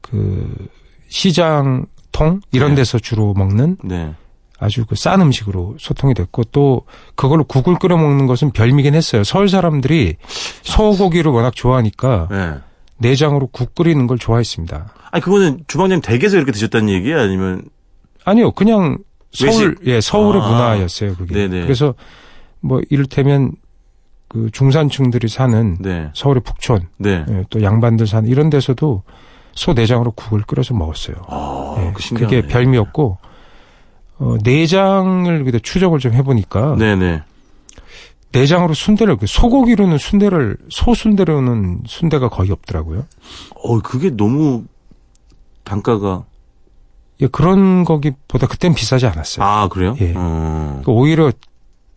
[0.00, 0.68] 그
[1.08, 2.76] 시장통 이런 네.
[2.76, 4.14] 데서 주로 먹는 네.
[4.60, 6.82] 아주 그 싼 음식으로 소통이 됐고 또
[7.14, 9.22] 그걸로 국을 끓여 먹는 것은 별미긴 했어요.
[9.22, 10.16] 서울 사람들이
[10.62, 12.54] 소고기를 워낙 좋아하니까 네.
[12.96, 14.92] 내장으로 국 끓이는 걸 좋아했습니다.
[15.12, 17.20] 아니, 그거는 주방장님 댁에서 이렇게 드셨다는 얘기야?
[17.22, 17.62] 아니면,
[18.24, 18.98] 아니요, 그냥
[19.32, 19.86] 서울 외식?
[19.86, 20.48] 예 서울의 아.
[20.48, 21.14] 문화였어요.
[21.16, 21.34] 그게.
[21.34, 21.62] 네네.
[21.62, 21.94] 그래서
[22.60, 23.52] 뭐 이를테면
[24.28, 26.10] 그 중산층들이 사는 네.
[26.14, 27.24] 서울의 북촌 네.
[27.28, 29.02] 예, 또 양반들 사는 이런 데서도
[29.54, 31.16] 소 내장으로 국을 끓여서 먹었어요.
[31.28, 32.14] 아, 예, 그.
[32.14, 33.18] 그게 별미였고
[34.18, 37.22] 어, 내장을 그때 추적을 좀 해보니까 네네.
[38.32, 43.06] 내장으로 순대를 그 소고기로는 순대를 소 순대로는 순대가 거의 없더라고요.
[43.54, 44.64] 어, 그게 너무
[45.64, 46.24] 단가가.
[47.20, 49.44] 예, 그런 거기보다 그땐 비싸지 않았어요.
[49.44, 49.96] 아, 그래요?
[50.00, 50.12] 예.
[50.16, 50.80] 어.
[50.82, 51.32] 그러니까 오히려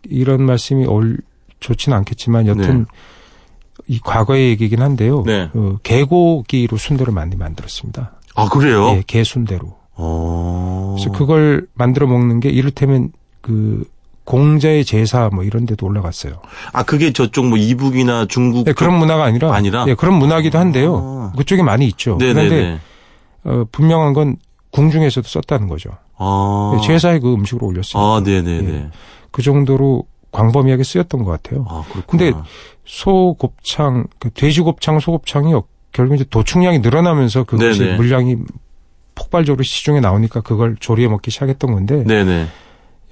[0.03, 1.17] 이런 말씀이 올
[1.59, 2.87] 좋지는 않겠지만 여튼
[3.87, 5.23] 이 과거의 얘기긴 한데요.
[5.25, 5.49] 네.
[5.53, 8.13] 그 개고기로 순대를 많이 만들었습니다.
[8.35, 8.89] 아, 그래요?
[8.95, 9.75] 예, 개 순대로.
[9.93, 10.95] 어.
[10.97, 13.85] 그래서 그걸 만들어 먹는 게 이를테면 그
[14.23, 16.41] 공자의 제사 뭐 이런 데도 올라갔어요.
[16.73, 18.67] 아, 그게 저쪽 뭐 이북이나 중국.
[18.67, 19.85] 예, 그런 문화가 아니라 아니라?
[19.87, 21.31] 예, 그런 문화기도 한데요.
[21.33, 21.37] 아.
[21.37, 22.17] 그쪽에 많이 있죠.
[22.17, 22.79] 그런데 네네네.
[23.43, 24.37] 어, 분명한 건
[24.71, 25.91] 궁중에서도 썼다는 거죠.
[26.17, 26.77] 아.
[26.77, 28.03] 예, 제사에 그 음식으로 올렸어요.
[28.03, 28.73] 아, 네네네.
[28.73, 28.89] 예.
[29.31, 31.65] 그 정도로 광범위하게 쓰였던 것 같아요.
[31.69, 32.05] 아, 그렇구나.
[32.07, 32.33] 근데
[32.85, 35.53] 소곱창, 그 돼지곱창, 소곱창이
[35.91, 37.95] 결국 이제 도축량이 늘어나면서 그것이 네네.
[37.97, 38.37] 물량이
[39.15, 42.47] 폭발적으로 시중에 나오니까 그걸 조리해 먹기 시작했던 건데 네네.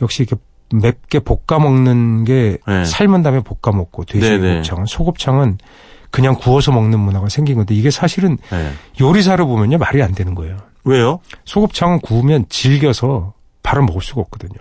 [0.02, 0.42] 역시 이렇게
[0.72, 2.86] 맵게 볶아 먹는 게 네.
[2.86, 4.06] 삶은 다음에 볶아 먹고.
[4.06, 5.58] 돼지곱창은 소곱창은
[6.12, 8.72] 그냥 구워서 먹는 문화가 생긴 건데 이게 사실은 네.
[9.00, 10.58] 요리사를 보면요 말이 안 되는 거예요.
[10.84, 11.20] 왜요?
[11.46, 14.60] 소곱창은 구우면 질겨서 바로 먹을 수가 없거든요.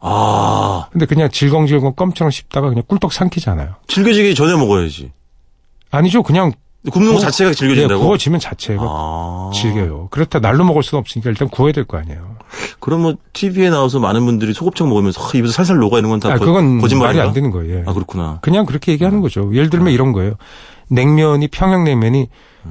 [0.00, 3.76] 아, 근데 그냥 질겅질겅 껌처럼 씹다가 그냥 꿀떡 삼키잖아요.
[3.86, 5.12] 질겨지기 전에 먹어야지.
[5.90, 6.22] 아니죠.
[6.24, 6.52] 그냥
[6.90, 8.00] 굽는 거 자체가 예, 질겨진다고?
[8.02, 9.50] 구워지면 자체가 아.
[9.54, 10.08] 질겨요.
[10.10, 12.36] 그렇다 날로 먹을 수는 없으니까 일단 구워야 될 거 아니에요.
[12.80, 16.38] 그럼 뭐 TV에 나와서 많은 분들이 소곱창 먹으면서 아, 입에서 살살 녹아 있는 건다 아,
[16.38, 17.06] 그건 거짓말인가?
[17.18, 17.76] 말이 안 되는 거예요.
[17.78, 17.84] 예.
[17.86, 18.38] 아, 그렇구나.
[18.42, 19.54] 그냥 그렇게 얘기하는 거죠.
[19.54, 20.34] 예를 들면 이런 거예요.
[20.88, 22.26] 냉면이 평양 냉면이 음.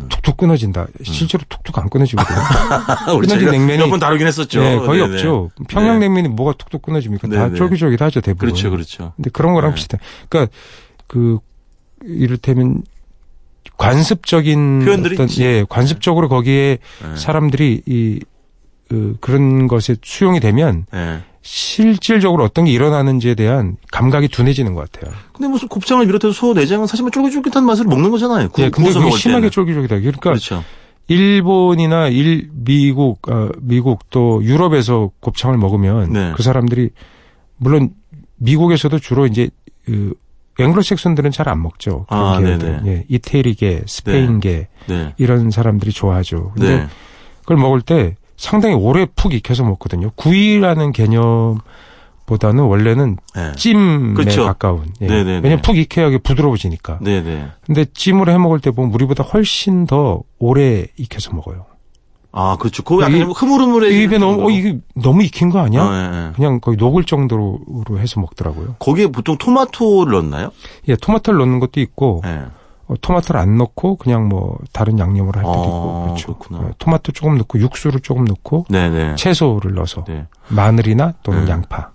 [0.10, 0.88] 툭툭 끊어진다.
[1.04, 2.38] 실제로 툭툭 안 끊어지거든요.
[3.17, 4.63] 우리 끊어진 냉면이- 몇 번 다루긴 했었죠.
[4.63, 5.13] 예, 거의 네네.
[5.15, 5.49] 없죠.
[5.67, 7.27] 평양 냉면이 뭐가 툭툭 끊어집니까?
[7.27, 7.58] 다 네네.
[7.58, 8.47] 쫄깃쫄깃하죠, 대부분.
[8.49, 9.13] 그렇죠, 그렇죠.
[9.15, 9.75] 근데 그런 거랑 네.
[9.75, 9.97] 비슷해.
[10.30, 10.51] 그러니까
[11.08, 11.39] 그
[12.04, 12.84] 이를테면
[13.77, 15.43] 관습적인 표현들이 어떤 있지.
[15.43, 17.15] 예, 관습적으로 거기에 네.
[17.15, 18.19] 사람들이 이
[18.89, 21.21] 그, 그런 것에 수용이 되면 예.
[21.41, 25.13] 실질적으로 어떤 게 일어나는지에 대한 감각이 둔해지는 것 같아요.
[25.34, 28.49] 근데 무슨 곱창을 비롯해서 소 내장은 사실 뭐 쫄깃쫄깃한 맛으로 먹는 거잖아요.
[28.49, 29.51] 구, 예, 근데 그게 심하게 때는.
[29.51, 30.01] 쫄깃쫄깃하게.
[30.01, 30.63] 그러니까 그렇죠.
[31.08, 36.32] 일본이나 일 미국 어, 미국 또 유럽에서 곱창을 먹으면 네.
[36.36, 36.91] 그 사람들이
[37.58, 37.89] 물론
[38.38, 39.49] 미국에서도 주로 이제
[39.86, 40.13] 그
[40.60, 42.06] 앵글로색슨들은 잘 안 먹죠.
[42.08, 42.82] 그런 아, 계열들.
[42.84, 42.91] 네네.
[42.97, 45.13] 예, 이태리계, 스페인계 네.
[45.17, 46.51] 이런 사람들이 좋아하죠.
[46.54, 46.88] 근데 네.
[47.39, 50.10] 그걸 먹을 때 상당히 오래 푹 익혀서 먹거든요.
[50.15, 53.51] 구이라는 개념보다는 원래는 네.
[53.56, 54.45] 찜에 그렇죠.
[54.45, 54.88] 가까운.
[55.01, 55.06] 예.
[55.08, 56.97] 왜냐면 푹 익혀야 이게 부드러워지니까.
[57.01, 57.47] 네, 네.
[57.65, 61.65] 근데 찜으로 해 먹을 때 보면 우리보다 훨씬 더 오래 익혀서 먹어요.
[62.32, 62.82] 아, 그렇죠.
[62.84, 63.89] 그거 약간 흐물흐물해.
[64.04, 65.84] 입에 너무 어 이게 너무 익힌 거 아니야?
[65.84, 66.32] 아, 예, 예.
[66.34, 67.60] 그냥 거의 녹을 정도로
[67.99, 68.77] 해서 먹더라고요.
[68.80, 70.51] 거기에 보통 토마토를 넣나요?
[70.88, 72.45] 예, 토마토를 넣는 것도 있고 예.
[72.91, 76.38] 어, 토마토를 안 넣고 그냥 뭐 다른 양념으로 할 때도 아, 있고 그렇죠.
[76.38, 76.67] 그렇구나.
[76.67, 79.15] 예, 토마토 조금 넣고 육수를 조금 넣고 네, 네.
[79.15, 80.25] 채소를 넣어서 네.
[80.49, 81.51] 마늘이나 또는 네.
[81.51, 81.91] 양파.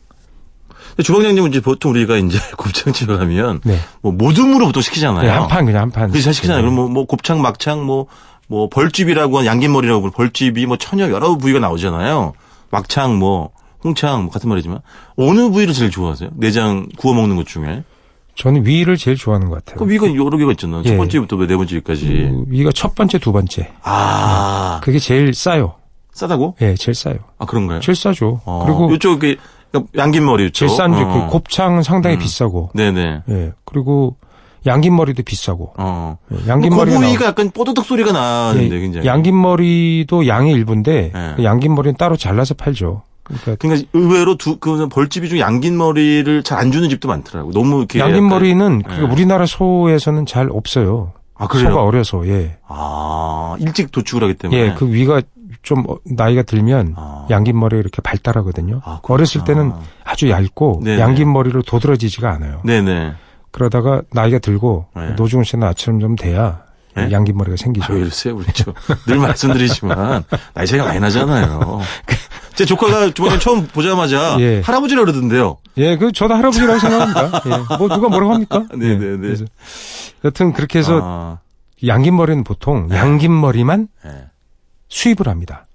[1.03, 3.79] 주방장님은 이제 보통 우리가 이제 곱창집에 가면 네.
[4.01, 5.23] 뭐 모둠으로 보통 시키잖아요.
[5.23, 6.09] 네, 한판 그냥 한 판.
[6.11, 6.63] 그래서 잘 시키잖아요.
[6.63, 6.63] 네.
[6.63, 8.07] 그럼 뭐, 뭐 곱창, 막창, 뭐,
[8.49, 12.33] 뭐 벌집이라고 하는 양긴머리라고 부르는 벌집이 뭐 천여 여러 부위가 나오잖아요.
[12.71, 13.51] 막창, 뭐
[13.85, 14.81] 홍창, 뭐 같은 말이지만
[15.19, 16.31] 어느 부위를 제일 좋아하세요?
[16.37, 17.85] 내장 구워 먹는 것 중에
[18.37, 19.79] 저는 위를 제일 좋아하는 것 같아요.
[19.85, 20.83] 그 위가 여러 개가 있잖아요.
[20.83, 20.97] 첫 예.
[20.97, 22.07] 번째부터 네 번째까지.
[22.07, 23.73] 그 위가 첫 번째, 두 번째.
[23.83, 25.75] 아 그게 제일 싸요.
[26.13, 26.55] 싸다고?
[26.63, 27.17] 예, 제일 싸요.
[27.39, 27.81] 아 그런가요?
[27.81, 28.41] 제일 싸죠.
[28.45, 29.37] 어, 그리고 이쪽 그
[29.97, 30.67] 양긴머리 쪽.
[30.67, 31.27] 제일 싼 게, 어.
[31.27, 32.21] 그 곱창은 상당히 음.
[32.21, 32.71] 비싸고.
[32.75, 33.23] 네네.
[33.29, 33.53] 예.
[33.65, 34.17] 그리고
[34.67, 35.75] 양긴머리도 비싸고.
[35.79, 36.19] 어.
[36.33, 39.07] 예, 그 양긴머리가 부위가 나오- 약간 뽀드득 소리가 나는데 예, 굉장히.
[39.07, 41.33] 양긴머리도 양의 일부인데 예.
[41.37, 43.03] 그 양긴머리는 따로 잘라서 팔죠.
[43.27, 47.53] 그러니까 그러니까 의외로 두, 그 벌집이 중 양긴 머리를 잘 안 주는 집도 많더라고.
[47.53, 47.99] 너무 이렇게.
[47.99, 48.97] 양긴 머리는 예.
[48.97, 51.13] 그 우리나라 소에서는 잘 없어요.
[51.35, 51.69] 아, 그래요?
[51.71, 52.57] 소가 어려서 예.
[52.67, 54.59] 아, 일찍 도축을 하기 때문에.
[54.61, 55.21] 예, 그 위가
[55.63, 57.27] 좀 어, 나이가 들면 아.
[57.29, 58.81] 양긴 머리 이렇게 발달하거든요.
[58.85, 59.01] 아.
[59.03, 59.73] 어렸을 때는
[60.05, 61.03] 아주 얇고 네네.
[61.03, 62.63] 양긴 머리로 도드라지지가 않아요.
[62.65, 63.13] 네네.
[63.51, 65.11] 그러다가 나이가 들고 네.
[65.17, 66.63] 노중훈 씨나 나처럼 좀 돼야
[66.95, 67.11] 네?
[67.13, 67.93] 양긴 머리가 생기죠.
[67.93, 68.73] 아, 왜 이러세요, 우리 저.
[69.07, 71.81] 늘 말씀드리지만, 나이 차이가 많이 나잖아요.
[72.57, 74.61] 제 조카가 저번에 처음 보자마자, 예.
[74.65, 75.59] 할아버지라 그러던데요.
[75.77, 77.43] 예, 그 저도 할아버지라고 생각합니다.
[77.47, 78.65] 예, 뭐 누가 뭐라고 합니까?
[78.75, 79.13] 네 네네.
[79.13, 79.45] 예, 그래서
[80.25, 81.39] 여튼 그렇게 해서 아,
[81.87, 82.97] 양긴 머리는 보통 네.
[82.97, 84.11] 양긴 머리만 예.
[84.89, 85.67] 수입을 합니다.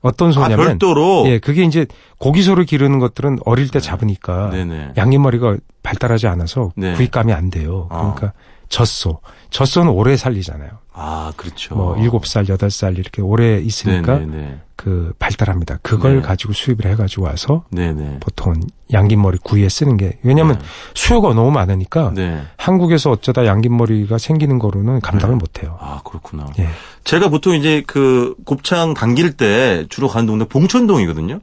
[0.00, 1.24] 어떤 아, 소냐면 별도로?
[1.26, 1.86] 예, 그게 이제
[2.18, 4.92] 고기소를 기르는 것들은 어릴 때 잡으니까 네네.
[4.96, 6.94] 양긴 머리가 발달하지 않아서 네.
[6.94, 7.86] 구입감이 안 돼요.
[7.90, 8.14] 어.
[8.14, 8.32] 그러니까
[8.70, 9.20] 젖소.
[9.50, 10.70] 젖소는 오래 살리잖아요.
[10.92, 11.74] 아, 그렇죠.
[11.74, 14.60] 뭐 일곱 살 여덟 살 이렇게 오래 있으니까 네네네.
[14.80, 15.78] 그 발달합니다.
[15.82, 16.22] 그걸 네.
[16.22, 18.20] 가지고 수입을 해가지고 와서 네네.
[18.20, 20.58] 보통은 양긴머리 구이에 쓰는 게 왜냐하면
[20.94, 22.40] 수요가 너무 많으니까 네.
[22.56, 25.38] 한국에서 어쩌다 양긴머리가 생기는 거로는 감당을 네.
[25.38, 25.76] 못해요.
[25.82, 26.46] 아, 그렇구나.
[26.60, 26.68] 예.
[27.04, 31.40] 제가 보통 이제 그 곱창 당길 때 주로 가는 동네 봉천동이거든요.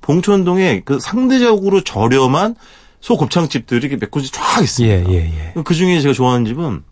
[0.00, 2.56] 봉천동에 그 상대적으로 저렴한
[3.00, 5.12] 소 곱창집들이 이렇게 몇 곳이 쫙 예, 있습니다.
[5.12, 5.62] 예, 예.
[5.62, 6.82] 그 중에 제가 좋아하는 집은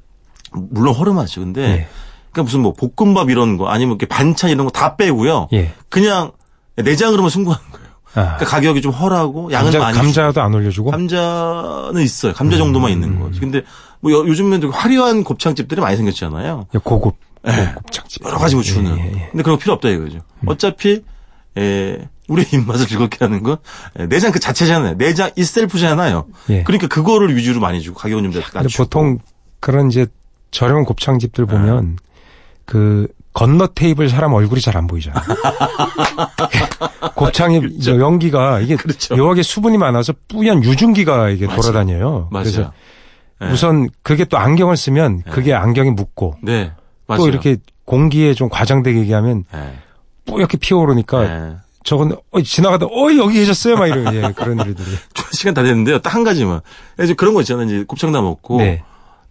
[0.53, 1.41] 물론 허름하죠.
[1.41, 1.89] 근데 예.
[2.33, 5.49] 그러니까 무슨 뭐 볶음밥 이런 거 아니면 이렇게 반찬 이런 거 다 빼고요.
[5.53, 5.73] 예.
[5.89, 6.33] 그냥
[6.77, 7.89] 내장으로만 승부하는 거예요.
[8.15, 10.91] 아, 그러니까 가격이 좀 헐하고 양은 감자, 많이 감자도 안 올려주고.
[10.91, 12.33] 감자는 있어요.
[12.33, 13.21] 감자 정도만 있는 음.
[13.21, 13.41] 거지.
[13.41, 13.63] 근데
[14.01, 16.67] 뭐 요- 요즘엔 되게 화려한 곱창집들이 많이 생겼잖아요.
[16.75, 17.17] 예, 고급.
[17.47, 17.75] 예.
[17.75, 18.25] 곱창집.
[18.25, 18.97] 여러 가지 뭐 주는.
[18.99, 19.29] 예, 예, 예.
[19.31, 20.21] 근데 그런 거 필요 없다 이거죠.
[20.47, 21.03] 어차피
[21.57, 23.57] 에, 우리 입맛을 즐겁게 하는 건
[23.99, 24.97] 에, 내장 그 자체잖아요.
[24.99, 26.27] 내장 이셀프잖아요.
[26.51, 26.63] 예.
[26.63, 28.85] 그러니까 그거를 위주로 많이 주고 가격은 좀 낮추고.
[28.85, 29.19] 보통
[29.61, 30.07] 그런 이제
[30.51, 31.99] 저렴한 곱창집들 보면
[32.69, 35.23] 그 건너 테이블 사람 얼굴이 잘 안 보이잖아요.
[37.15, 39.17] 곱창의 저 연기가 이게 그렇죠.
[39.17, 41.61] 묘하게 수분이 많아서 뿌연 유증기가 이게 맞아요.
[41.61, 42.29] 돌아다녀요.
[42.31, 42.45] 맞아요.
[42.45, 42.73] 그래서
[43.43, 43.47] 예.
[43.47, 46.73] 우선 그게 또 안경을 쓰면 그게 안경이 묻고 네.
[47.17, 49.73] 또 이렇게 공기에 좀 과장되게 얘기하면 예.
[50.27, 51.57] 뿌옇게 피어오르니까 예.
[51.85, 54.87] 저건 어, 지나가다 어 여기 계셨어요 막 이런 예, 그런 일들이
[55.33, 56.01] 시간 다 됐는데요.
[56.01, 56.61] 딱 한 가지만.
[57.03, 57.67] 이제 그런 거 있잖아요.
[57.67, 58.83] 이제 곱창 다 먹고 네.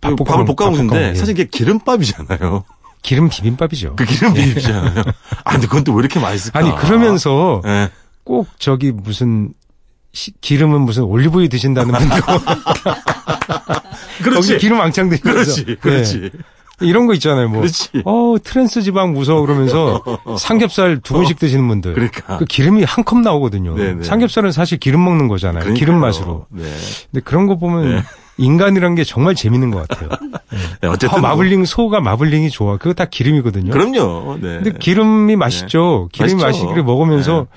[0.02, 1.16] 그밥 밥을 볶아 먹는데 예.
[1.16, 2.64] 사실 이게 기름밥이잖아요.
[3.02, 3.96] 기름 비빔밥이죠.
[3.96, 5.04] 그 기름 비빔이잖아요.
[5.44, 6.60] 아 근데 그건 또 왜 이렇게 맛있을까?
[6.60, 7.90] 아니 그러면서 예.
[8.24, 9.54] 꼭 저기 무슨
[10.14, 12.22] 시- 기름은 무슨 올리브유 드신다는 분들
[14.24, 14.48] 그렇지.
[14.50, 15.76] 거기 기름 왕창 드시면서 그렇지.
[15.80, 16.22] 그렇지.
[16.26, 16.30] 예.
[16.80, 17.50] 이런 거 있잖아요.
[17.50, 17.90] 뭐 그렇지.
[18.06, 20.04] 어 트랜스 지방 무서워 그러면서
[20.38, 22.38] 삼겹살 두 번씩 드시는 분들 그러니까.
[22.38, 23.76] 그 기름이 한 컵 나오거든요.
[23.76, 24.04] 네네.
[24.04, 25.64] 삼겹살은 사실 기름 먹는 거잖아요.
[25.64, 25.80] 그러니까요.
[25.80, 26.46] 기름 맛으로.
[26.50, 26.64] 네.
[27.12, 28.04] 근데 그런 거 보면 네.
[28.38, 30.10] 인간이란 게 정말 재밌는 것 같아요.
[30.82, 32.78] 네, 어쨌든 아, 뭐- 마블링 소가 마블링이 좋아.
[32.78, 33.72] 그거 다 기름이거든요.
[33.72, 34.36] 그럼요.
[34.42, 34.60] 네.
[34.62, 36.10] 근데 기름이 맛있죠.
[36.12, 36.46] 기름이 맛있죠.
[36.46, 37.48] 맛있기를 먹으면서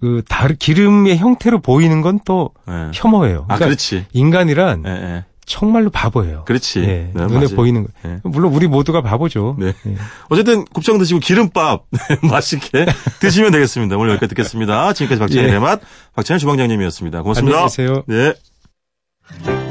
[0.00, 2.90] 그 다른 기름의 형태로 보이는 건또 네.
[2.94, 3.40] 혐오예요.
[3.48, 4.06] 아, 그러니까 그렇지.
[4.12, 5.24] 인간이란.
[5.46, 6.44] 정말로 바보예요.
[6.44, 6.78] 그렇지.
[6.80, 7.48] 예, 네, 눈에 맞아요.
[7.56, 7.88] 보이는 거.
[8.08, 8.20] 예.
[8.22, 9.56] 물론 우리 모두가 바보죠.
[9.58, 9.72] 네.
[9.88, 9.96] 예.
[10.28, 11.86] 어쨌든 곱창 드시고 기름밥
[12.30, 12.86] 맛있게
[13.18, 13.96] 드시면 되겠습니다.
[13.96, 14.92] 오늘 여기까지 듣겠습니다.
[14.92, 15.58] 지금까지 박찬일의 예.
[15.58, 15.80] 맛
[16.14, 17.22] 박찬일 주방장님이었습니다.
[17.22, 17.56] 고맙습니다.
[17.58, 18.04] 안녕히 계세요.
[18.06, 19.69] 네.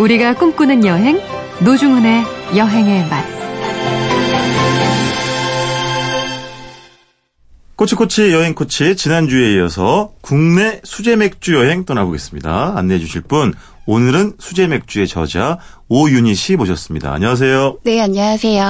[0.00, 1.20] 우리가 꿈꾸는 여행
[1.64, 2.24] 노중훈의
[2.56, 3.24] 여행의 맛
[7.76, 12.76] 꼬치꼬치 여행 코치 지난주에 이어서 국내 수제 맥주 여행 떠나보겠습니다.
[12.76, 13.52] 안내해 주실 분
[13.86, 17.12] 오늘은 수제 맥주의 저자 오윤희 씨 모셨습니다.
[17.12, 17.78] 안녕하세요.
[17.84, 18.62] 네, 안녕하세요.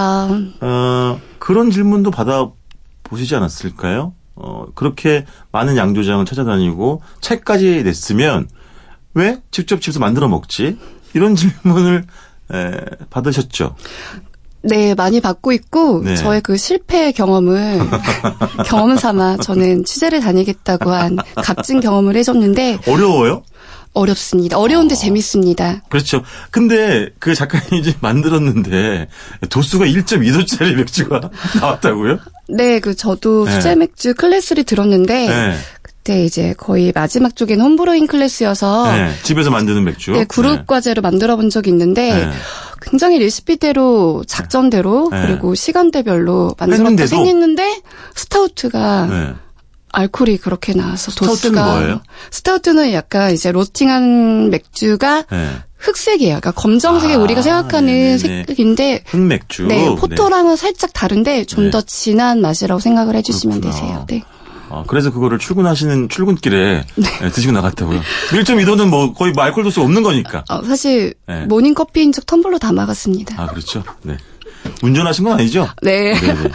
[0.61, 2.51] 어, 그런 질문도 받아
[3.03, 4.15] 보시지 않았을까요?
[4.37, 8.49] 어, 그렇게 많은 양조장을 찾아다니고 책까지 냈으면
[9.15, 10.79] 왜 직접 집에서 만들어 먹지?
[11.15, 12.05] 이런 질문을
[12.53, 12.73] 에,
[13.11, 13.77] 받으셨죠.
[14.63, 16.17] 네, 많이 받고 있고 네.
[16.17, 17.81] 저의 그 실패 경험을
[18.67, 23.43] 경험 삼아 저는 취재를 다니겠다고 한 값진 경험을 해줬는데 어려워요?
[23.93, 24.59] 어렵습니다.
[24.59, 25.83] 어려운데 재밌습니다.
[25.89, 26.23] 그렇죠.
[26.51, 29.09] 근데 그 작가님이 이제 만들었는데
[29.51, 32.19] 도수가 1.2도짜리 맥주가 나왔다고요?
[32.49, 33.53] 네, 그 저도 네.
[33.53, 35.57] 수제 맥주 class를 들었는데 네.
[36.05, 39.11] 그때 이제 거의 마지막 쪽엔 homebrewing class여서 네.
[39.23, 40.13] 집에서 만드는 맥주.
[40.13, 42.31] 네, 그룹 과제로 만들어 본 적이 있는데 네.
[42.83, 45.23] 굉장히 레시피대로 작전대로 네.
[45.23, 47.07] 그리고 시간대별로 만들었다?
[47.07, 47.81] 생겼는데
[48.15, 49.35] 스타우트가 네.
[49.93, 52.01] 알코올이 그렇게 나와서 스타우트는 도수가 뭐예요?
[52.31, 55.49] 스타우트는 약간 이제 로스팅한 맥주가 네.
[55.79, 56.41] 흑색이에요.
[56.41, 58.45] 그러니까 검정색이 아, 우리가 생각하는 네네네.
[58.47, 59.69] 색인데 흑맥주.
[59.69, 61.71] 네, porter랑은 살짝 다른데 좀 네.
[61.71, 63.81] 더 진한 맛이라고 생각을 해주시면 그렇구나.
[63.81, 64.07] 되세요.
[64.07, 64.23] 네.
[64.75, 68.01] 아, 그래서 그거를 출근하시는 출근길에 네, 드시고 나갔다고요.
[68.31, 70.45] 1.2도는 뭐 거의 뭐 알코올 도수가 없는 거니까.
[70.49, 71.47] 어, 사실 네.
[71.47, 73.41] 모닝 커피인 척 텀블러 담아갔습니다.
[73.41, 73.85] 아, 그렇죠.
[74.03, 74.17] 네.
[74.83, 75.69] 운전하신 건 아니죠?
[75.83, 76.15] 네.
[76.19, 76.51] 네네.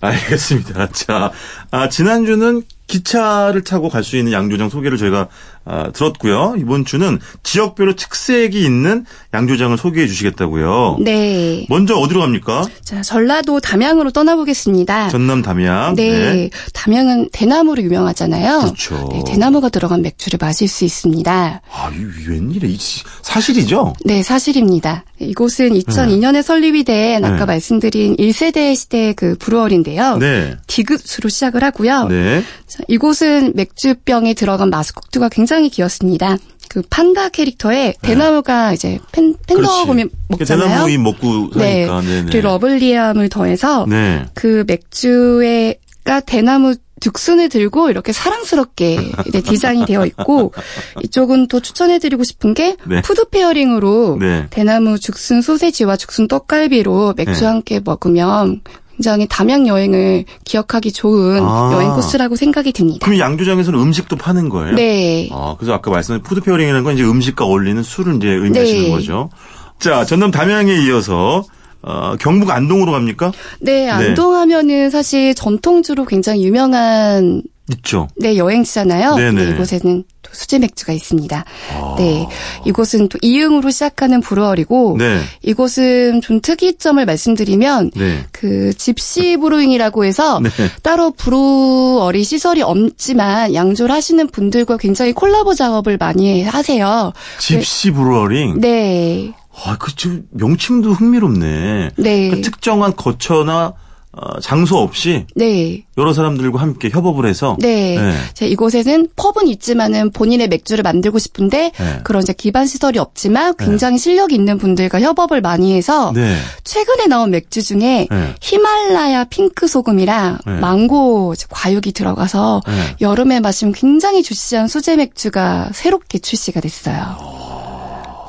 [0.00, 0.88] 알겠습니다.
[0.90, 1.30] 자,
[1.70, 5.28] 아, 지난주는 기차를 타고 갈 수 있는 양조장 소개를 저희가
[5.66, 6.56] 아, 들었고요.
[6.58, 10.98] 이번 주는 지역별로 특색이 있는 양조장을 소개해 주시겠다고요.
[11.00, 11.66] 네.
[11.70, 12.64] 먼저 어디로 갑니까?
[12.82, 15.08] 자, 전라도 담양으로 떠나보겠습니다.
[15.08, 15.94] 전남 담양.
[15.94, 16.50] 네.
[16.74, 18.60] 담양은 대나무로 유명하잖아요.
[18.60, 19.08] 그렇죠.
[19.10, 21.62] 네, 대나무가 들어간 맥주를 마실 수 있습니다.
[21.70, 22.70] 아, 이 웬일이야.
[22.70, 22.78] 이
[23.22, 23.94] 사실이죠?
[24.04, 25.04] 네, 사실입니다.
[25.18, 27.44] 이곳은 2002년에 설립이 된 아까 네.
[27.46, 30.18] 말씀드린 1세대 시대의 그 브루어리인데요.
[30.18, 30.56] 네.
[30.66, 32.08] 디귿으로 시작을 하고요.
[32.08, 32.42] 네.
[32.66, 36.36] 자, 이곳은 맥주병에 들어간 마스코트가 굉장히 귀엽습니다.
[36.68, 40.68] 그 판다 캐릭터에 대나무가 이제 팬, 팬더 보면 먹잖아요.
[40.68, 41.86] 대나무 이 먹고 네.
[41.86, 42.00] 사니까.
[42.00, 42.26] 네.
[42.30, 44.24] 그 lovely함을 더해서 네.
[44.34, 48.98] 그 맥주에가 대나무 죽순을 들고 이렇게 사랑스럽게
[49.30, 50.52] 네, 디자인이 되어 있고
[51.04, 53.02] 이쪽은 또 추천해드리고 싶은 게 네.
[53.02, 54.46] food pairing으로 네.
[54.50, 57.46] 대나무 죽순 소세지와 죽순 떡갈비로 맥주 네.
[57.46, 58.62] 함께 먹으면
[58.96, 61.70] 굉장히 담양 여행을 기억하기 좋은 아.
[61.72, 63.04] 여행 코스라고 생각이 듭니다.
[63.04, 64.74] 그럼 양조장에서는 음식도 파는 거예요?
[64.74, 65.28] 네.
[65.32, 68.90] 아, 그래서 아까 말씀하신 food pairing이라는 건 이제 음식과 어울리는 술을 이제 의미하시는 네.
[68.90, 69.30] 거죠.
[69.78, 71.44] 자, 전남 담양에 이어서
[71.82, 73.32] 어, 경북 안동으로 갑니까?
[73.60, 78.08] 네, 안동하면은 사실 전통주로 굉장히 유명한 있죠.
[78.16, 79.16] 네, 여행지잖아요.
[79.16, 79.34] 네네.
[79.34, 81.44] 근데 이곳에는 또 수제 맥주가 있습니다.
[81.72, 81.94] 아.
[81.96, 82.26] 네.
[82.64, 85.20] 이곳은 또 이응으로 시작하는 브루어리고 네.
[85.42, 88.26] 이곳은 좀 특이점을 말씀드리면 네.
[88.32, 90.50] 그 집시 브루잉이라고 해서 네.
[90.82, 97.12] 따로 브루어리 시설이 없지만 양조를 하시는 분들과 굉장히 콜라보 작업을 많이 하세요.
[97.38, 98.60] 집시 브루어링.
[98.60, 99.32] 네.
[99.64, 101.90] 아, 그, 저, 명칭도 흥미롭네.
[101.96, 102.30] 네.
[102.30, 103.74] 그 특정한 거처나
[104.16, 105.84] 어, 장소 없이 네.
[105.98, 107.98] 여러 사람들과 함께 협업을 해서 네.
[107.98, 108.14] 네.
[108.32, 112.00] 자, 이곳에는 펍은 있지만은 본인의 맥주를 만들고 싶은데 네.
[112.04, 116.36] 그런 이제 기반 시설이 없지만 굉장히 실력 있는 분들과 협업을 많이 해서 네.
[116.62, 118.34] 최근에 나온 맥주 중에 네.
[118.40, 120.52] 히말라야 핑크 소금이랑 네.
[120.60, 122.96] 망고 과육이 들어가서 네.
[123.00, 127.16] 여름에 마시면 굉장히 주시한 수제 맥주가 새롭게 출시가 됐어요.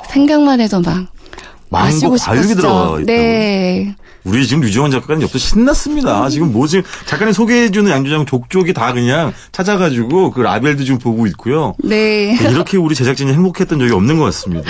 [0.08, 1.06] 생각만 해도 막
[1.68, 2.60] 마시고 과육이 싶었죠.
[2.60, 3.06] 들어가 있다고요?
[3.06, 3.94] 네.
[4.26, 6.28] 우리 지금 유정원 작가님 옆에서 신났습니다.
[6.30, 11.74] 지금 뭐 지금 작가님 소개해주는 양조장 족족이 다 그냥 찾아가지고 그 라벨도 지금 보고 있고요.
[11.78, 12.36] 네.
[12.50, 14.68] 이렇게 우리 제작진이 행복했던 적이 없는 것 같습니다.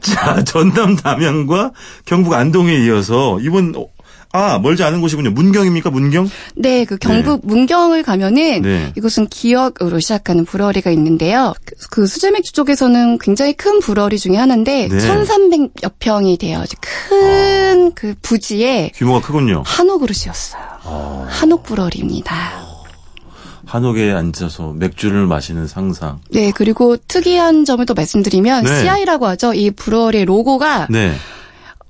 [0.00, 1.72] 자, 전남 담양과
[2.04, 3.86] 경북 안동에 이어서 이번 어,
[4.32, 5.30] 아 멀지 않은 곳이군요.
[5.30, 6.28] 문경입니까 문경?
[6.56, 8.92] 네, 그 경북 문경을 가면은 네.
[8.96, 11.52] 이곳은 기역으로 시작하는 브러리가 있는데요.
[11.66, 14.96] 그, 그 수제맥주 쪽에서는 굉장히 큰 브러리 중에 하나인데 네.
[14.96, 16.62] 1,300여 평이 돼요.
[16.64, 19.62] 이제 큰그 부지에 규모가 크군요.
[19.66, 20.62] 한옥 그릇이었어요.
[20.84, 21.26] 아.
[21.28, 22.72] 한옥 브러리입니다.
[23.66, 26.20] 한옥에 앉아서 맥주를 마시는 상상.
[26.30, 28.80] 네, 그리고 특이한 점을 또 말씀드리면 네.
[28.80, 29.54] CI라고 하죠.
[29.54, 31.14] 이 브러리의 로고가 네.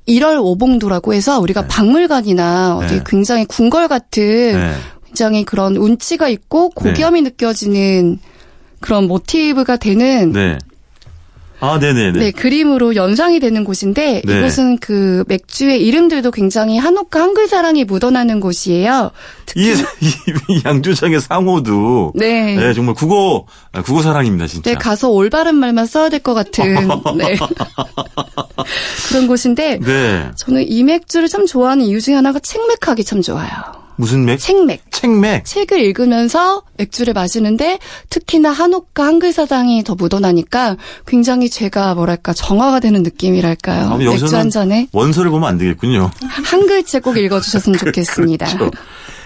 [0.08, 3.02] 1월 오봉도라고 해서 우리가 박물관이나 어디 네.
[3.06, 4.74] 굉장히 궁궐 같은 네.
[5.06, 8.18] 굉장히 그런 운치가 있고 고귀함이 느껴지는
[8.80, 10.58] 그런 모티브가 되는 네.
[11.64, 12.18] 아, 네네네.
[12.18, 14.38] 네, 그림으로 연상이 되는 곳인데 네.
[14.38, 19.12] 이곳은 그 맥주의 이름들도 굉장히 한옥과 한글 사랑이 묻어나는 곳이에요.
[19.54, 19.74] 이, 이,
[20.48, 22.56] 이 양조장의 상호도 네.
[22.56, 24.70] 네, 정말 국어 아, 국어 사랑입니다, 진짜.
[24.70, 26.74] 네, 가서 올바른 말만 써야 될 것 같은
[27.16, 27.36] 네.
[29.08, 30.30] 그런 곳인데 네.
[30.36, 33.81] 저는 이 맥주를 참 좋아하는 이유 중에 하나가 책맥하기 참 좋아요.
[34.02, 34.36] 무슨 맥?
[34.38, 34.82] 책맥.
[34.90, 35.44] 책맥.
[35.44, 37.78] 책을 읽으면서 맥주를 마시는데
[38.10, 40.76] 특히나 한옥과 한글 사당이 더 묻어나니까
[41.06, 43.90] 굉장히 제가 뭐랄까 정화가 되는 느낌이랄까요.
[43.90, 46.10] 아, 맥주 한 잔에 원서를 보면 안 되겠군요.
[46.20, 48.46] 한글 책 꼭 읽어주셨으면 좋겠습니다.
[48.46, 48.70] 그렇죠.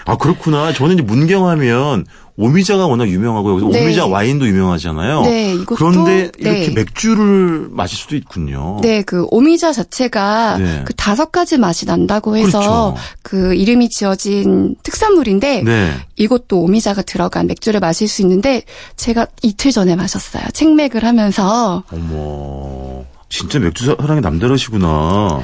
[0.04, 0.74] 아 그렇구나.
[0.74, 2.04] 저는 이제 문경하면
[2.38, 3.82] 오미자가 워낙 유명하고 여기서 네.
[3.84, 5.22] 오미자 와인도 유명하잖아요.
[5.22, 6.70] 네, 이것도- 그런데 이렇게 네.
[6.74, 8.78] 맥주를 마실 수도 있군요.
[8.82, 10.82] 네, 그 오미자 자체가 네.
[10.84, 12.96] 그 다섯 가지 맛이 난다고 해서 그렇죠.
[13.22, 15.92] 그 이름이 지어진 특산물인데 네.
[16.16, 18.62] 이것도 오미자가 들어간 맥주를 마실 수 있는데
[18.96, 20.44] 제가 이틀 전에 마셨어요.
[20.52, 25.40] 책맥을 하면서 어머, 진짜 맥주 사랑이 남다르시구나.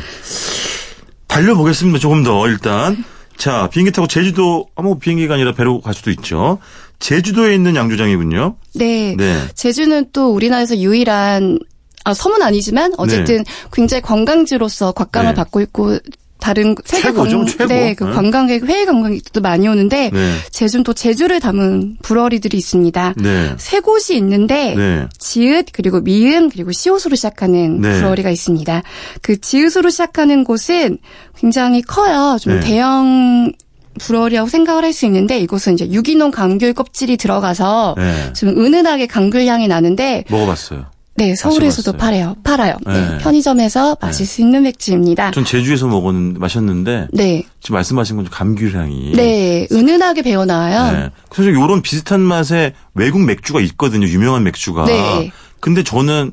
[1.26, 1.98] 달려보겠습니다.
[1.98, 3.02] 조금 더 일단.
[3.38, 6.58] 자, 비행기 타고 제주도, 아마 뭐 비행기가 아니라 배로 갈 수도 있죠.
[7.02, 8.56] 제주도에 있는 양조장이군요.
[8.74, 9.14] 네.
[9.18, 9.38] 네.
[9.54, 11.58] 제주는 또 우리나라에서 유일한
[12.04, 15.34] 아, 섬은 아니지만 어쨌든 굉장히 관광지로서 곽감을 네.
[15.34, 15.98] 받고 있고
[16.40, 17.66] 다른 세계 최고죠, 관, 최고.
[17.66, 18.10] 네, 그 네.
[18.10, 20.34] 관광객 해외 관광객도 많이 오는데 네.
[20.50, 23.14] 제주는 또 제주를 담은 브러리들이 있습니다.
[23.18, 23.54] 네.
[23.58, 25.06] 세 곳이 있는데 네.
[25.18, 27.96] 지읒 그리고 미음 그리고 시옷으로 시작하는 네.
[27.96, 28.82] 브러리가 있습니다.
[29.22, 30.98] 그 지읒으로 시작하는 곳은
[31.36, 32.36] 굉장히 커요.
[32.40, 32.60] 좀 네.
[32.60, 33.52] 대형
[34.00, 38.32] 브러리라고 생각을 할 수 있는데 이곳은 이제 유기농 감귤 껍질이 들어가서 네.
[38.34, 40.86] 좀 은은하게 감귤 향이 나는데 먹어봤어요.
[41.14, 41.92] 네, 서울에서도.
[41.98, 42.36] 팔아요.
[42.42, 42.76] 팔아요.
[42.86, 43.18] 네, 네.
[43.18, 45.30] 편의점에서 마실 수 있는 맥주입니다.
[45.32, 47.42] 전 제주에서 먹었는데 마셨는데 네.
[47.60, 49.12] 지금 말씀하신 건좀 감귤 향이.
[49.12, 50.92] 네, 은은하게 배어 나와요.
[50.92, 51.10] 네.
[51.28, 54.06] 그래서 이런 비슷한 맛의 외국 맥주가 있거든요.
[54.06, 54.84] 유명한 맥주가.
[54.86, 55.30] 네.
[55.60, 56.32] 근데 저는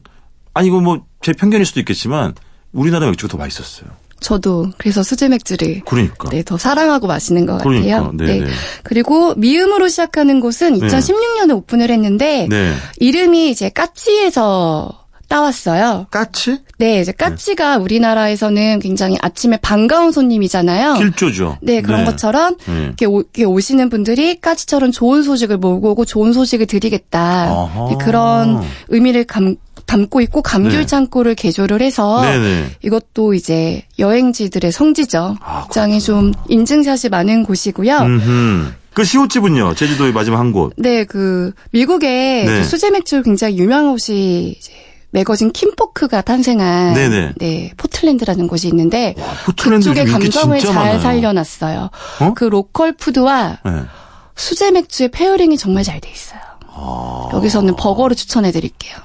[0.54, 2.34] 아니 이거 뭐 제 편견일 수도 있겠지만
[2.72, 3.90] 우리나라 맥주가 더 맛있었어요.
[4.20, 6.30] 저도 그래서 수제 맥주를 그러니까.
[6.30, 7.98] 네, 더 사랑하고 마시는 것 그러니까.
[8.04, 8.12] 같아요.
[8.16, 8.48] 네, 네.
[8.84, 10.88] 그리고 미음으로 시작하는 곳은 네.
[10.88, 12.74] 2016년에 오픈을 했는데 네.
[12.98, 14.96] 이름이 이제 까치에서
[15.28, 16.08] 따왔어요.
[16.10, 16.58] 까치?
[16.80, 20.96] 네, 이제 까치가 우리나라에서는 굉장히 아침에 반가운 손님이잖아요.
[20.96, 21.58] 길조죠.
[21.62, 22.84] 네, 그런 것처럼 네.
[22.86, 27.70] 이렇게, 오, 이렇게 오시는 분들이 까치처럼 좋은 소식을 몰고 오고 좋은 소식을 드리겠다.
[27.90, 29.56] 네, 그런 의미를 감-
[29.90, 30.86] 담고 있고 감귤 네.
[30.86, 32.76] 창고를 개조를 해서 네네.
[32.84, 35.36] 이것도 이제 여행자들의 성지죠.
[35.42, 37.98] 아, 굉장히 좀 인증샷이 많은 곳이고요.
[37.98, 38.72] 음흠.
[38.94, 39.74] 그 시옷집은요?
[39.74, 40.74] 제주도의 마지막 한 곳.
[40.78, 42.58] 네, 그 미국의 네.
[42.60, 44.74] 그 수제 맥주 굉장히 유명한 곳이 이제
[45.10, 47.34] 매거진 킨포크가 탄생한 네네.
[47.38, 49.16] 네, 포틀랜드라는 곳이 있는데
[49.46, 51.00] 포틀랜드 그쪽의 감성을 잘 많아요.
[51.00, 51.90] 살려놨어요.
[52.22, 52.34] 어?
[52.36, 53.72] 그 로컬 푸드와 네.
[54.36, 56.40] 수제 맥주의 pairing이 정말 잘 돼 있어요.
[56.68, 57.30] 아.
[57.34, 58.96] 여기서는 버거를 추천해 드릴게요.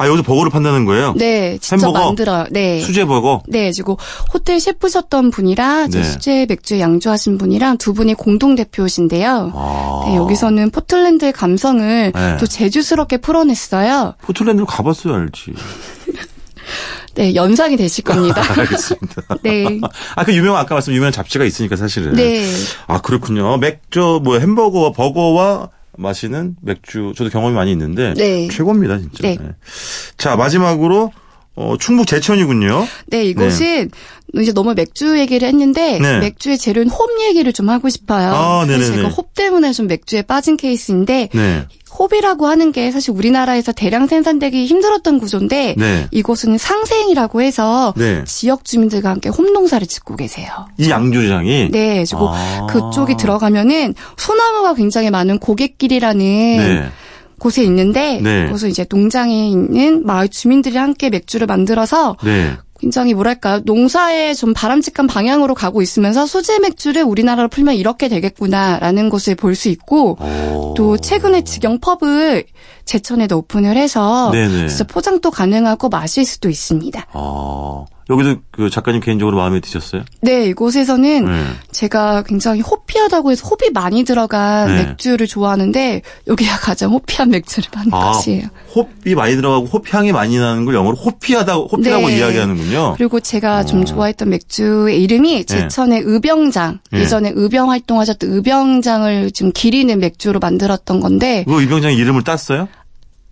[0.00, 1.12] 아, 여기서 버거를 판다는 거예요?
[1.14, 2.06] 네, 직접 햄버거?
[2.06, 2.46] 만들어요.
[2.50, 2.80] 네.
[2.80, 3.42] 수제 버거?
[3.46, 3.98] 네, 그리고
[4.32, 6.02] 호텔 셰프셨던 분이랑 네.
[6.02, 9.52] 수제 맥주 양조하신 분이랑 두 분이 공동 대표신데요.
[9.54, 10.02] 아.
[10.06, 12.36] 네, 여기서는 포틀랜드의 감성을 네.
[12.38, 14.14] 또 제주스럽게 풀어냈어요.
[14.22, 15.52] 포틀랜드를 가봤어야 알지.
[17.14, 18.40] 네, 연상이 되실 겁니다.
[18.56, 19.22] 알겠습니다.
[19.44, 19.80] 네.
[20.16, 22.14] 아, 그 유명한, 아까 말씀 유명한 잡지가 있으니까 사실은.
[22.14, 22.50] 네.
[22.86, 23.58] 아, 그렇군요.
[23.58, 25.68] 맥주, 뭐 햄버거와 버거와
[26.00, 28.14] 마시는 맥주, 저도 경험이 많이 있는데.
[28.14, 28.48] 네.
[28.48, 29.22] 최고입니다, 진짜.
[29.22, 29.38] 네.
[30.16, 31.12] 자, 마지막으로,
[31.56, 32.86] 어, 충북 제천이군요.
[33.08, 33.90] 네, 이곳은
[34.34, 36.20] 이제 너무 맥주 얘기를 했는데 네.
[36.20, 38.32] 맥주의 재료인 홉 얘기를 좀 하고 싶어요.
[38.32, 38.96] 아, 네네네.
[38.96, 41.66] 제가 홉 때문에 좀 맥주에 빠진 케이스인데 네.
[41.98, 46.06] 홉이라고 하는 게 사실 우리나라에서 대량 생산되기 힘들었던 구조인데 네.
[46.10, 48.24] 이곳은 상생이라고 해서 네.
[48.24, 50.48] 지역 주민들과 함께 홈 농사를 짓고 계세요.
[50.78, 51.70] 이 양조장이.
[51.70, 52.66] 네, 그리고 아.
[52.70, 56.90] 그쪽이 들어가면은 소나무가 굉장히 많은 고갯길이라는 네.
[57.38, 58.44] 곳에 있는데 네.
[58.44, 62.56] 그곳은 이제 농장에 있는 마을 주민들이 함께 맥주를 만들어서 네.
[62.80, 69.34] 굉장히 뭐랄까요 농사에 좀 바람직한 방향으로 가고 있으면서 수제 맥주를 우리나라로 풀면 이렇게 되겠구나라는 것을
[69.34, 70.74] 볼 수 있고 오.
[70.76, 72.44] 또 최근에 직영 펍을
[72.86, 74.68] 제천에도 오픈을 해서 네네.
[74.68, 77.06] 진짜 포장도 가능하고 마실 수도 있습니다.
[77.12, 77.84] 아.
[78.10, 80.02] 여기도 그 작가님 개인적으로 마음에 드셨어요?
[80.20, 81.44] 네, 이곳에서는 네.
[81.70, 84.84] 제가 굉장히 호피하다고 해서 호비 많이 들어간 네.
[84.84, 88.48] 맥주를 좋아하는데 여기가 가장 호피한 맥주를 파는 아, 곳이에요.
[88.74, 92.18] 홉이 많이 들어가고 홉향이 많이 나는 걸 영어로 호피하다, 호피라고 네.
[92.18, 92.94] 이야기하는군요.
[92.96, 93.64] 그리고 제가 어.
[93.64, 96.80] 좀 좋아했던 맥주의 이름이 제천의 의병장.
[96.90, 97.00] 네.
[97.00, 102.68] 예전에 의병 활동하셨던 의병장을 좀 기리는 맥주로 만들었던 건데 그 이병장 이름을 땄어요?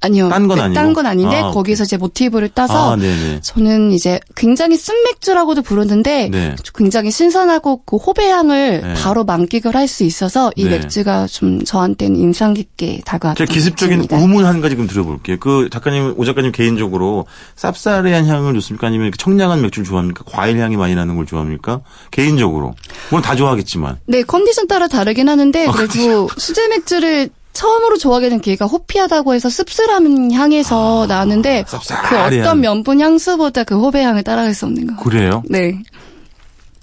[0.01, 0.29] 아니요.
[0.29, 0.75] 딴건 네, 아니고?
[0.81, 3.41] 딴건 아닌데 아, 거기서 제 모티브를 따서 아, 네네.
[3.43, 6.55] 저는 이제 굉장히 쓴 맥주라고도 부르는데 네.
[6.75, 8.95] 굉장히 신선하고 그 호배 향을 네.
[8.95, 10.71] 바로 만끽을 할 수 있어서 이 네.
[10.79, 14.17] 맥주가 좀 저한테는 인상 깊게 다가왔던 제가 기습적인 맥주입니다.
[14.25, 15.39] 우문 한 가지 좀 들어볼게요.
[15.41, 17.27] 그 작가님, 오 작가님 개인적으로
[17.57, 18.87] 쌉싸래한 향을 좋습니까?
[18.87, 20.25] 아니면 청량한 맥주를 좋아합니까?
[20.27, 21.81] 과일 향이 많이 나는 걸 좋아합니까?
[22.11, 22.75] 개인적으로.
[23.11, 23.97] 물론 다 좋아하겠지만.
[24.07, 29.51] 네, 컨디션 따라 다르긴 하는데 아, 그래도 수제 맥주를 처음으로 좋아하게 된 계기가 hoppy하다고 해서
[29.51, 31.65] 씁쓸한 향에서 나는데
[32.09, 32.27] 그 아.
[32.27, 35.03] 어떤 명품 향수보다 그 홉의 향을 따라갈 수 없는 거.
[35.03, 35.43] 그래요?
[35.49, 35.77] 네.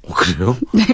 [0.05, 0.57] 어, 그래요?
[0.73, 0.85] 네.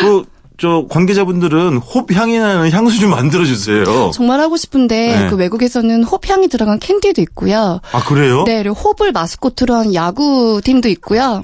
[0.00, 0.24] 그,
[0.56, 4.10] 저, 관계자분들은 홉 향이 나는 향수 좀 만들어 주세요.
[4.14, 5.28] 정말 하고 싶은데 네.
[5.28, 7.80] 그 외국에서는 홉 향이 들어간 캔디도 있고요.
[7.92, 8.44] 아, 그래요?
[8.46, 11.42] 네, 그리고 홉을 마스코트로 한 야구 팀도 있고요.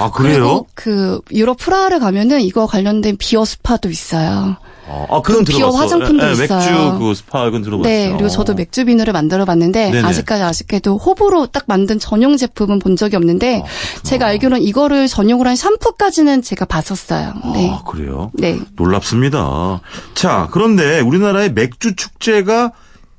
[0.00, 0.34] 아, 그래요?
[0.34, 4.56] 그리고 그 유럽 프라하를 가면은 이거 관련된 beer spa도 있어요.
[4.88, 5.78] 아, 아, 그건 비어 들어봤어.
[5.78, 6.58] 화장품도 예, 예, 있어요.
[6.58, 7.92] 맥주 그 스파 그건 들어봤어요.
[7.92, 10.06] 네, 그리고 저도 맥주 비누를 만들어 봤는데 네네.
[10.06, 13.64] 아직까지 아쉽게도 호불호 딱 만든 전용 제품은 본 적이 없는데
[14.04, 17.32] 제가 알기로는 이거를 전용으로 한 샴푸까지는 제가 봤었어요.
[17.54, 17.70] 네.
[17.70, 18.30] 아, 그래요?
[18.34, 18.58] 네.
[18.76, 19.80] 놀랍습니다.
[20.14, 22.72] 자, 그런데 우리나라의 맥주 축제가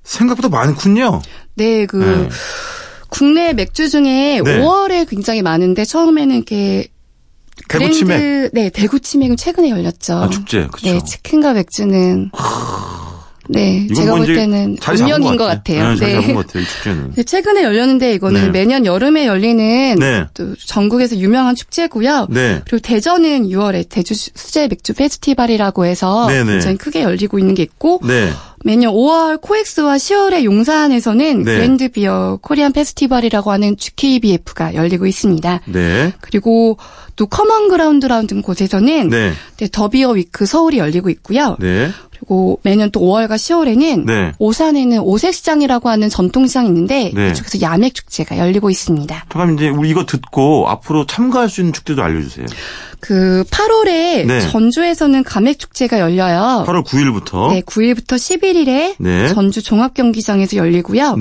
[0.03, 1.21] 생각보다 많군요.
[1.55, 2.29] 네, 그 네.
[3.09, 4.59] 국내 맥주 중에 네.
[4.61, 6.87] 5월에 굉장히 많은데 처음에는 이렇게
[7.67, 8.49] 대구 치맥.
[8.53, 10.13] 네, 대구 치맥은 최근에 열렸죠.
[10.15, 10.67] 아, 축제.
[10.67, 10.91] 그쵸.
[10.91, 12.31] 네, 치킨과 맥주는
[13.49, 15.95] 네, 제가 뭐볼 때는 자리 잡은 운명인 것 같아요.
[15.95, 17.11] 네, 잡은 것 같아요, 이 축제는.
[17.15, 18.49] 네, 최근에 열렸는데 이거는 네.
[18.49, 20.25] 매년 여름에 열리는 네.
[20.33, 22.27] 또 전국에서 유명한 축제고요.
[22.29, 22.61] 네.
[22.65, 26.51] 그리고 대전은 6월에 대전 수제 맥주 페스티벌이라고 해서 네네.
[26.53, 28.31] 굉장히 크게 열리고 있는 게 있고 네.
[28.63, 31.55] 매년 5월 코엑스와 10월에 용산에서는 네.
[31.55, 35.61] Grand Beer Korean Festival이라고 하는 GKBF가 열리고 있습니다.
[35.67, 36.13] 네.
[36.21, 36.77] 그리고
[37.15, 39.31] 또 커먼 그라운드라는 곳에서는 네.
[39.57, 41.57] 네, 더 비어위크 서울이 열리고 있고요.
[42.17, 42.27] 네.
[42.27, 44.31] 그리고 매년 또 5월과 10월에는 네.
[44.39, 47.29] 오산에는 오색시장이라고 하는 전통시장이 있는데 네.
[47.29, 49.25] 이쪽에서 야맥 축제가 열리고 있습니다.
[49.29, 52.45] 잠깐 이제 우리 이거 듣고 앞으로 참가할 수 있는 축제도 알려주세요.
[52.99, 54.41] 그 8월에 네.
[54.49, 56.65] 전주에서는 가맥 축제가 열려요.
[56.67, 57.49] 8월 9일부터.
[57.49, 59.27] 네, 9일부터 11일에 네.
[59.29, 61.15] 전주 종합경기장에서 열리고요.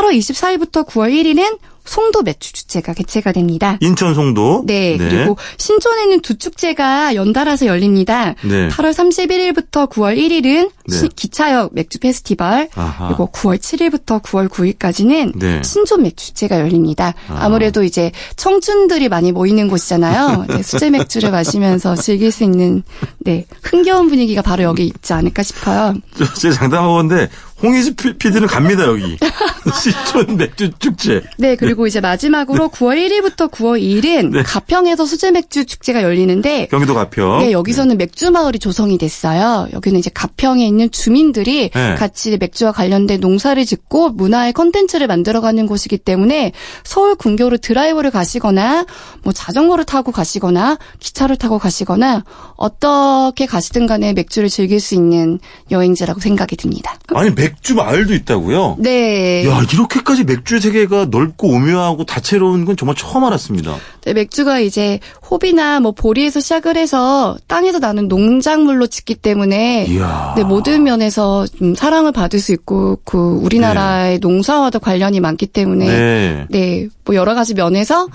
[0.00, 0.08] 네.
[0.08, 3.76] 8월 24일부터 9월 1일은 송도 매추 축제가 개최가 됩니다.
[3.80, 4.64] 인천 송도.
[4.66, 8.34] 네, 그리고 신촌에는 두 축제가 연달아서 열립니다.
[8.42, 8.68] 네.
[8.68, 11.08] 8월 31일부터 9월 1일은 네.
[11.14, 13.08] 기차역 맥주 페스티벌, 아하.
[13.08, 15.62] 그리고 9월 7일부터 9월 9일까지는 네.
[15.64, 17.14] 신촌 맥주 축제가 열립니다.
[17.28, 17.38] 아.
[17.40, 20.46] 아무래도 이제 청춘들이 많이 모이는 곳이잖아요.
[20.48, 22.82] 네, 수제 맥주를 마시면서 즐길 수 있는
[23.18, 25.94] 네 흥겨운 분위기가 바로 여기 있지 않을까 싶어요.
[26.16, 27.28] 저, 제가 장담하건데
[27.62, 29.18] 홍희지 피- PD는 갑니다 여기.
[29.82, 31.22] 신촌 맥주 축제.
[31.36, 34.42] 네, 그리고 이제 마지막으로 9월 1일부터 9월 2일은 네.
[34.42, 37.40] 가평에서 수제 맥주 축제가 열리는데 경기도 가평.
[37.40, 39.68] 네, 여기서는 맥주 마을이 조성이 됐어요.
[39.72, 41.94] 여기는 이제 가평에 있는 주민들이 네.
[41.96, 46.52] 같이 맥주와 관련된 농사를 짓고 문화의 컨텐츠를 만들어가는 곳이기 때문에
[46.84, 48.86] 서울 근교로 드라이브를 가시거나
[49.22, 52.24] 뭐 자전거를 타고 가시거나 기차를 타고 가시거나
[52.56, 55.38] 어떻게 가시든 간에 맥주를 즐길 수 있는
[55.70, 56.96] 여행지라고 생각이 듭니다.
[57.14, 58.76] 아니 맥주 마을도 있다고요?
[58.78, 59.46] 네.
[59.46, 63.76] 야 이렇게까지 맥주 세계가 넓고 오묘하고 다채로운 건 정말 처음 알았습니다.
[64.04, 69.88] 네, 맥주가 이제 호비나 뭐 보리에서 시작을 해서 땅에서 나는 농작물로 짓기 때문에.
[70.36, 76.46] 네, 모든 면에서 좀 사랑을 받을 수 있고 그 우리나라의 농사와도 관련이 많기 때문에 네.
[76.48, 78.08] 네, 뭐 여러 가지 면에서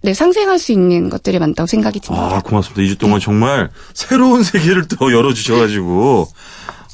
[0.00, 2.36] 네, 상생할 수 있는 것들이 많다고 생각이 듭니다.
[2.36, 2.82] 아 고맙습니다.
[2.82, 6.28] 2주 동안 정말 새로운 세계를 또 열어주셔가지고.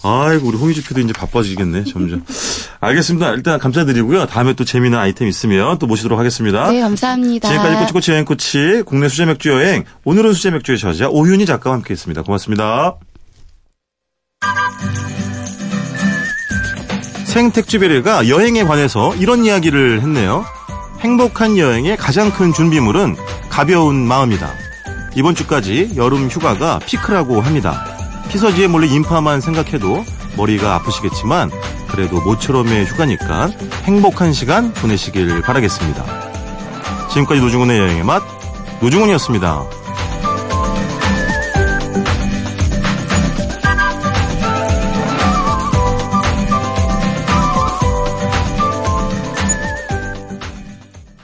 [0.07, 2.23] 아이고 우리 PD도 이제 바빠지겠네 점점.
[2.81, 3.31] 알겠습니다.
[3.33, 4.27] 일단 감사드리고요.
[4.27, 6.71] 다음에 또 재미난 아이템 있으면 또 모시도록 하겠습니다.
[6.71, 7.49] 네, 감사합니다.
[7.49, 12.23] 지금까지 꼬치꼬치 여행꼬치 국내 수제 맥주 여행 오늘은 수제 맥주의 저자 오윤희 작가와 함께했습니다.
[12.23, 12.97] 고맙습니다.
[17.25, 20.45] 생택주베르가 여행에 관해서 이런 이야기를 했네요.
[21.01, 23.17] 행복한 여행의 가장 큰 준비물은
[23.49, 24.53] 가벼운 마음이다.
[25.17, 28.04] 이번 주까지 여름 휴가가 피크라고 합니다.
[28.29, 30.05] 피서지에 몰래 인파만 생각해도
[30.37, 31.51] 머리가 아프시겠지만
[31.89, 33.51] 그래도 모처럼의 휴가니까
[33.85, 36.05] 행복한 시간 보내시길 바라겠습니다.
[37.11, 38.23] 지금까지 노중훈의 여행의 맛
[38.81, 39.84] 노중훈이었습니다.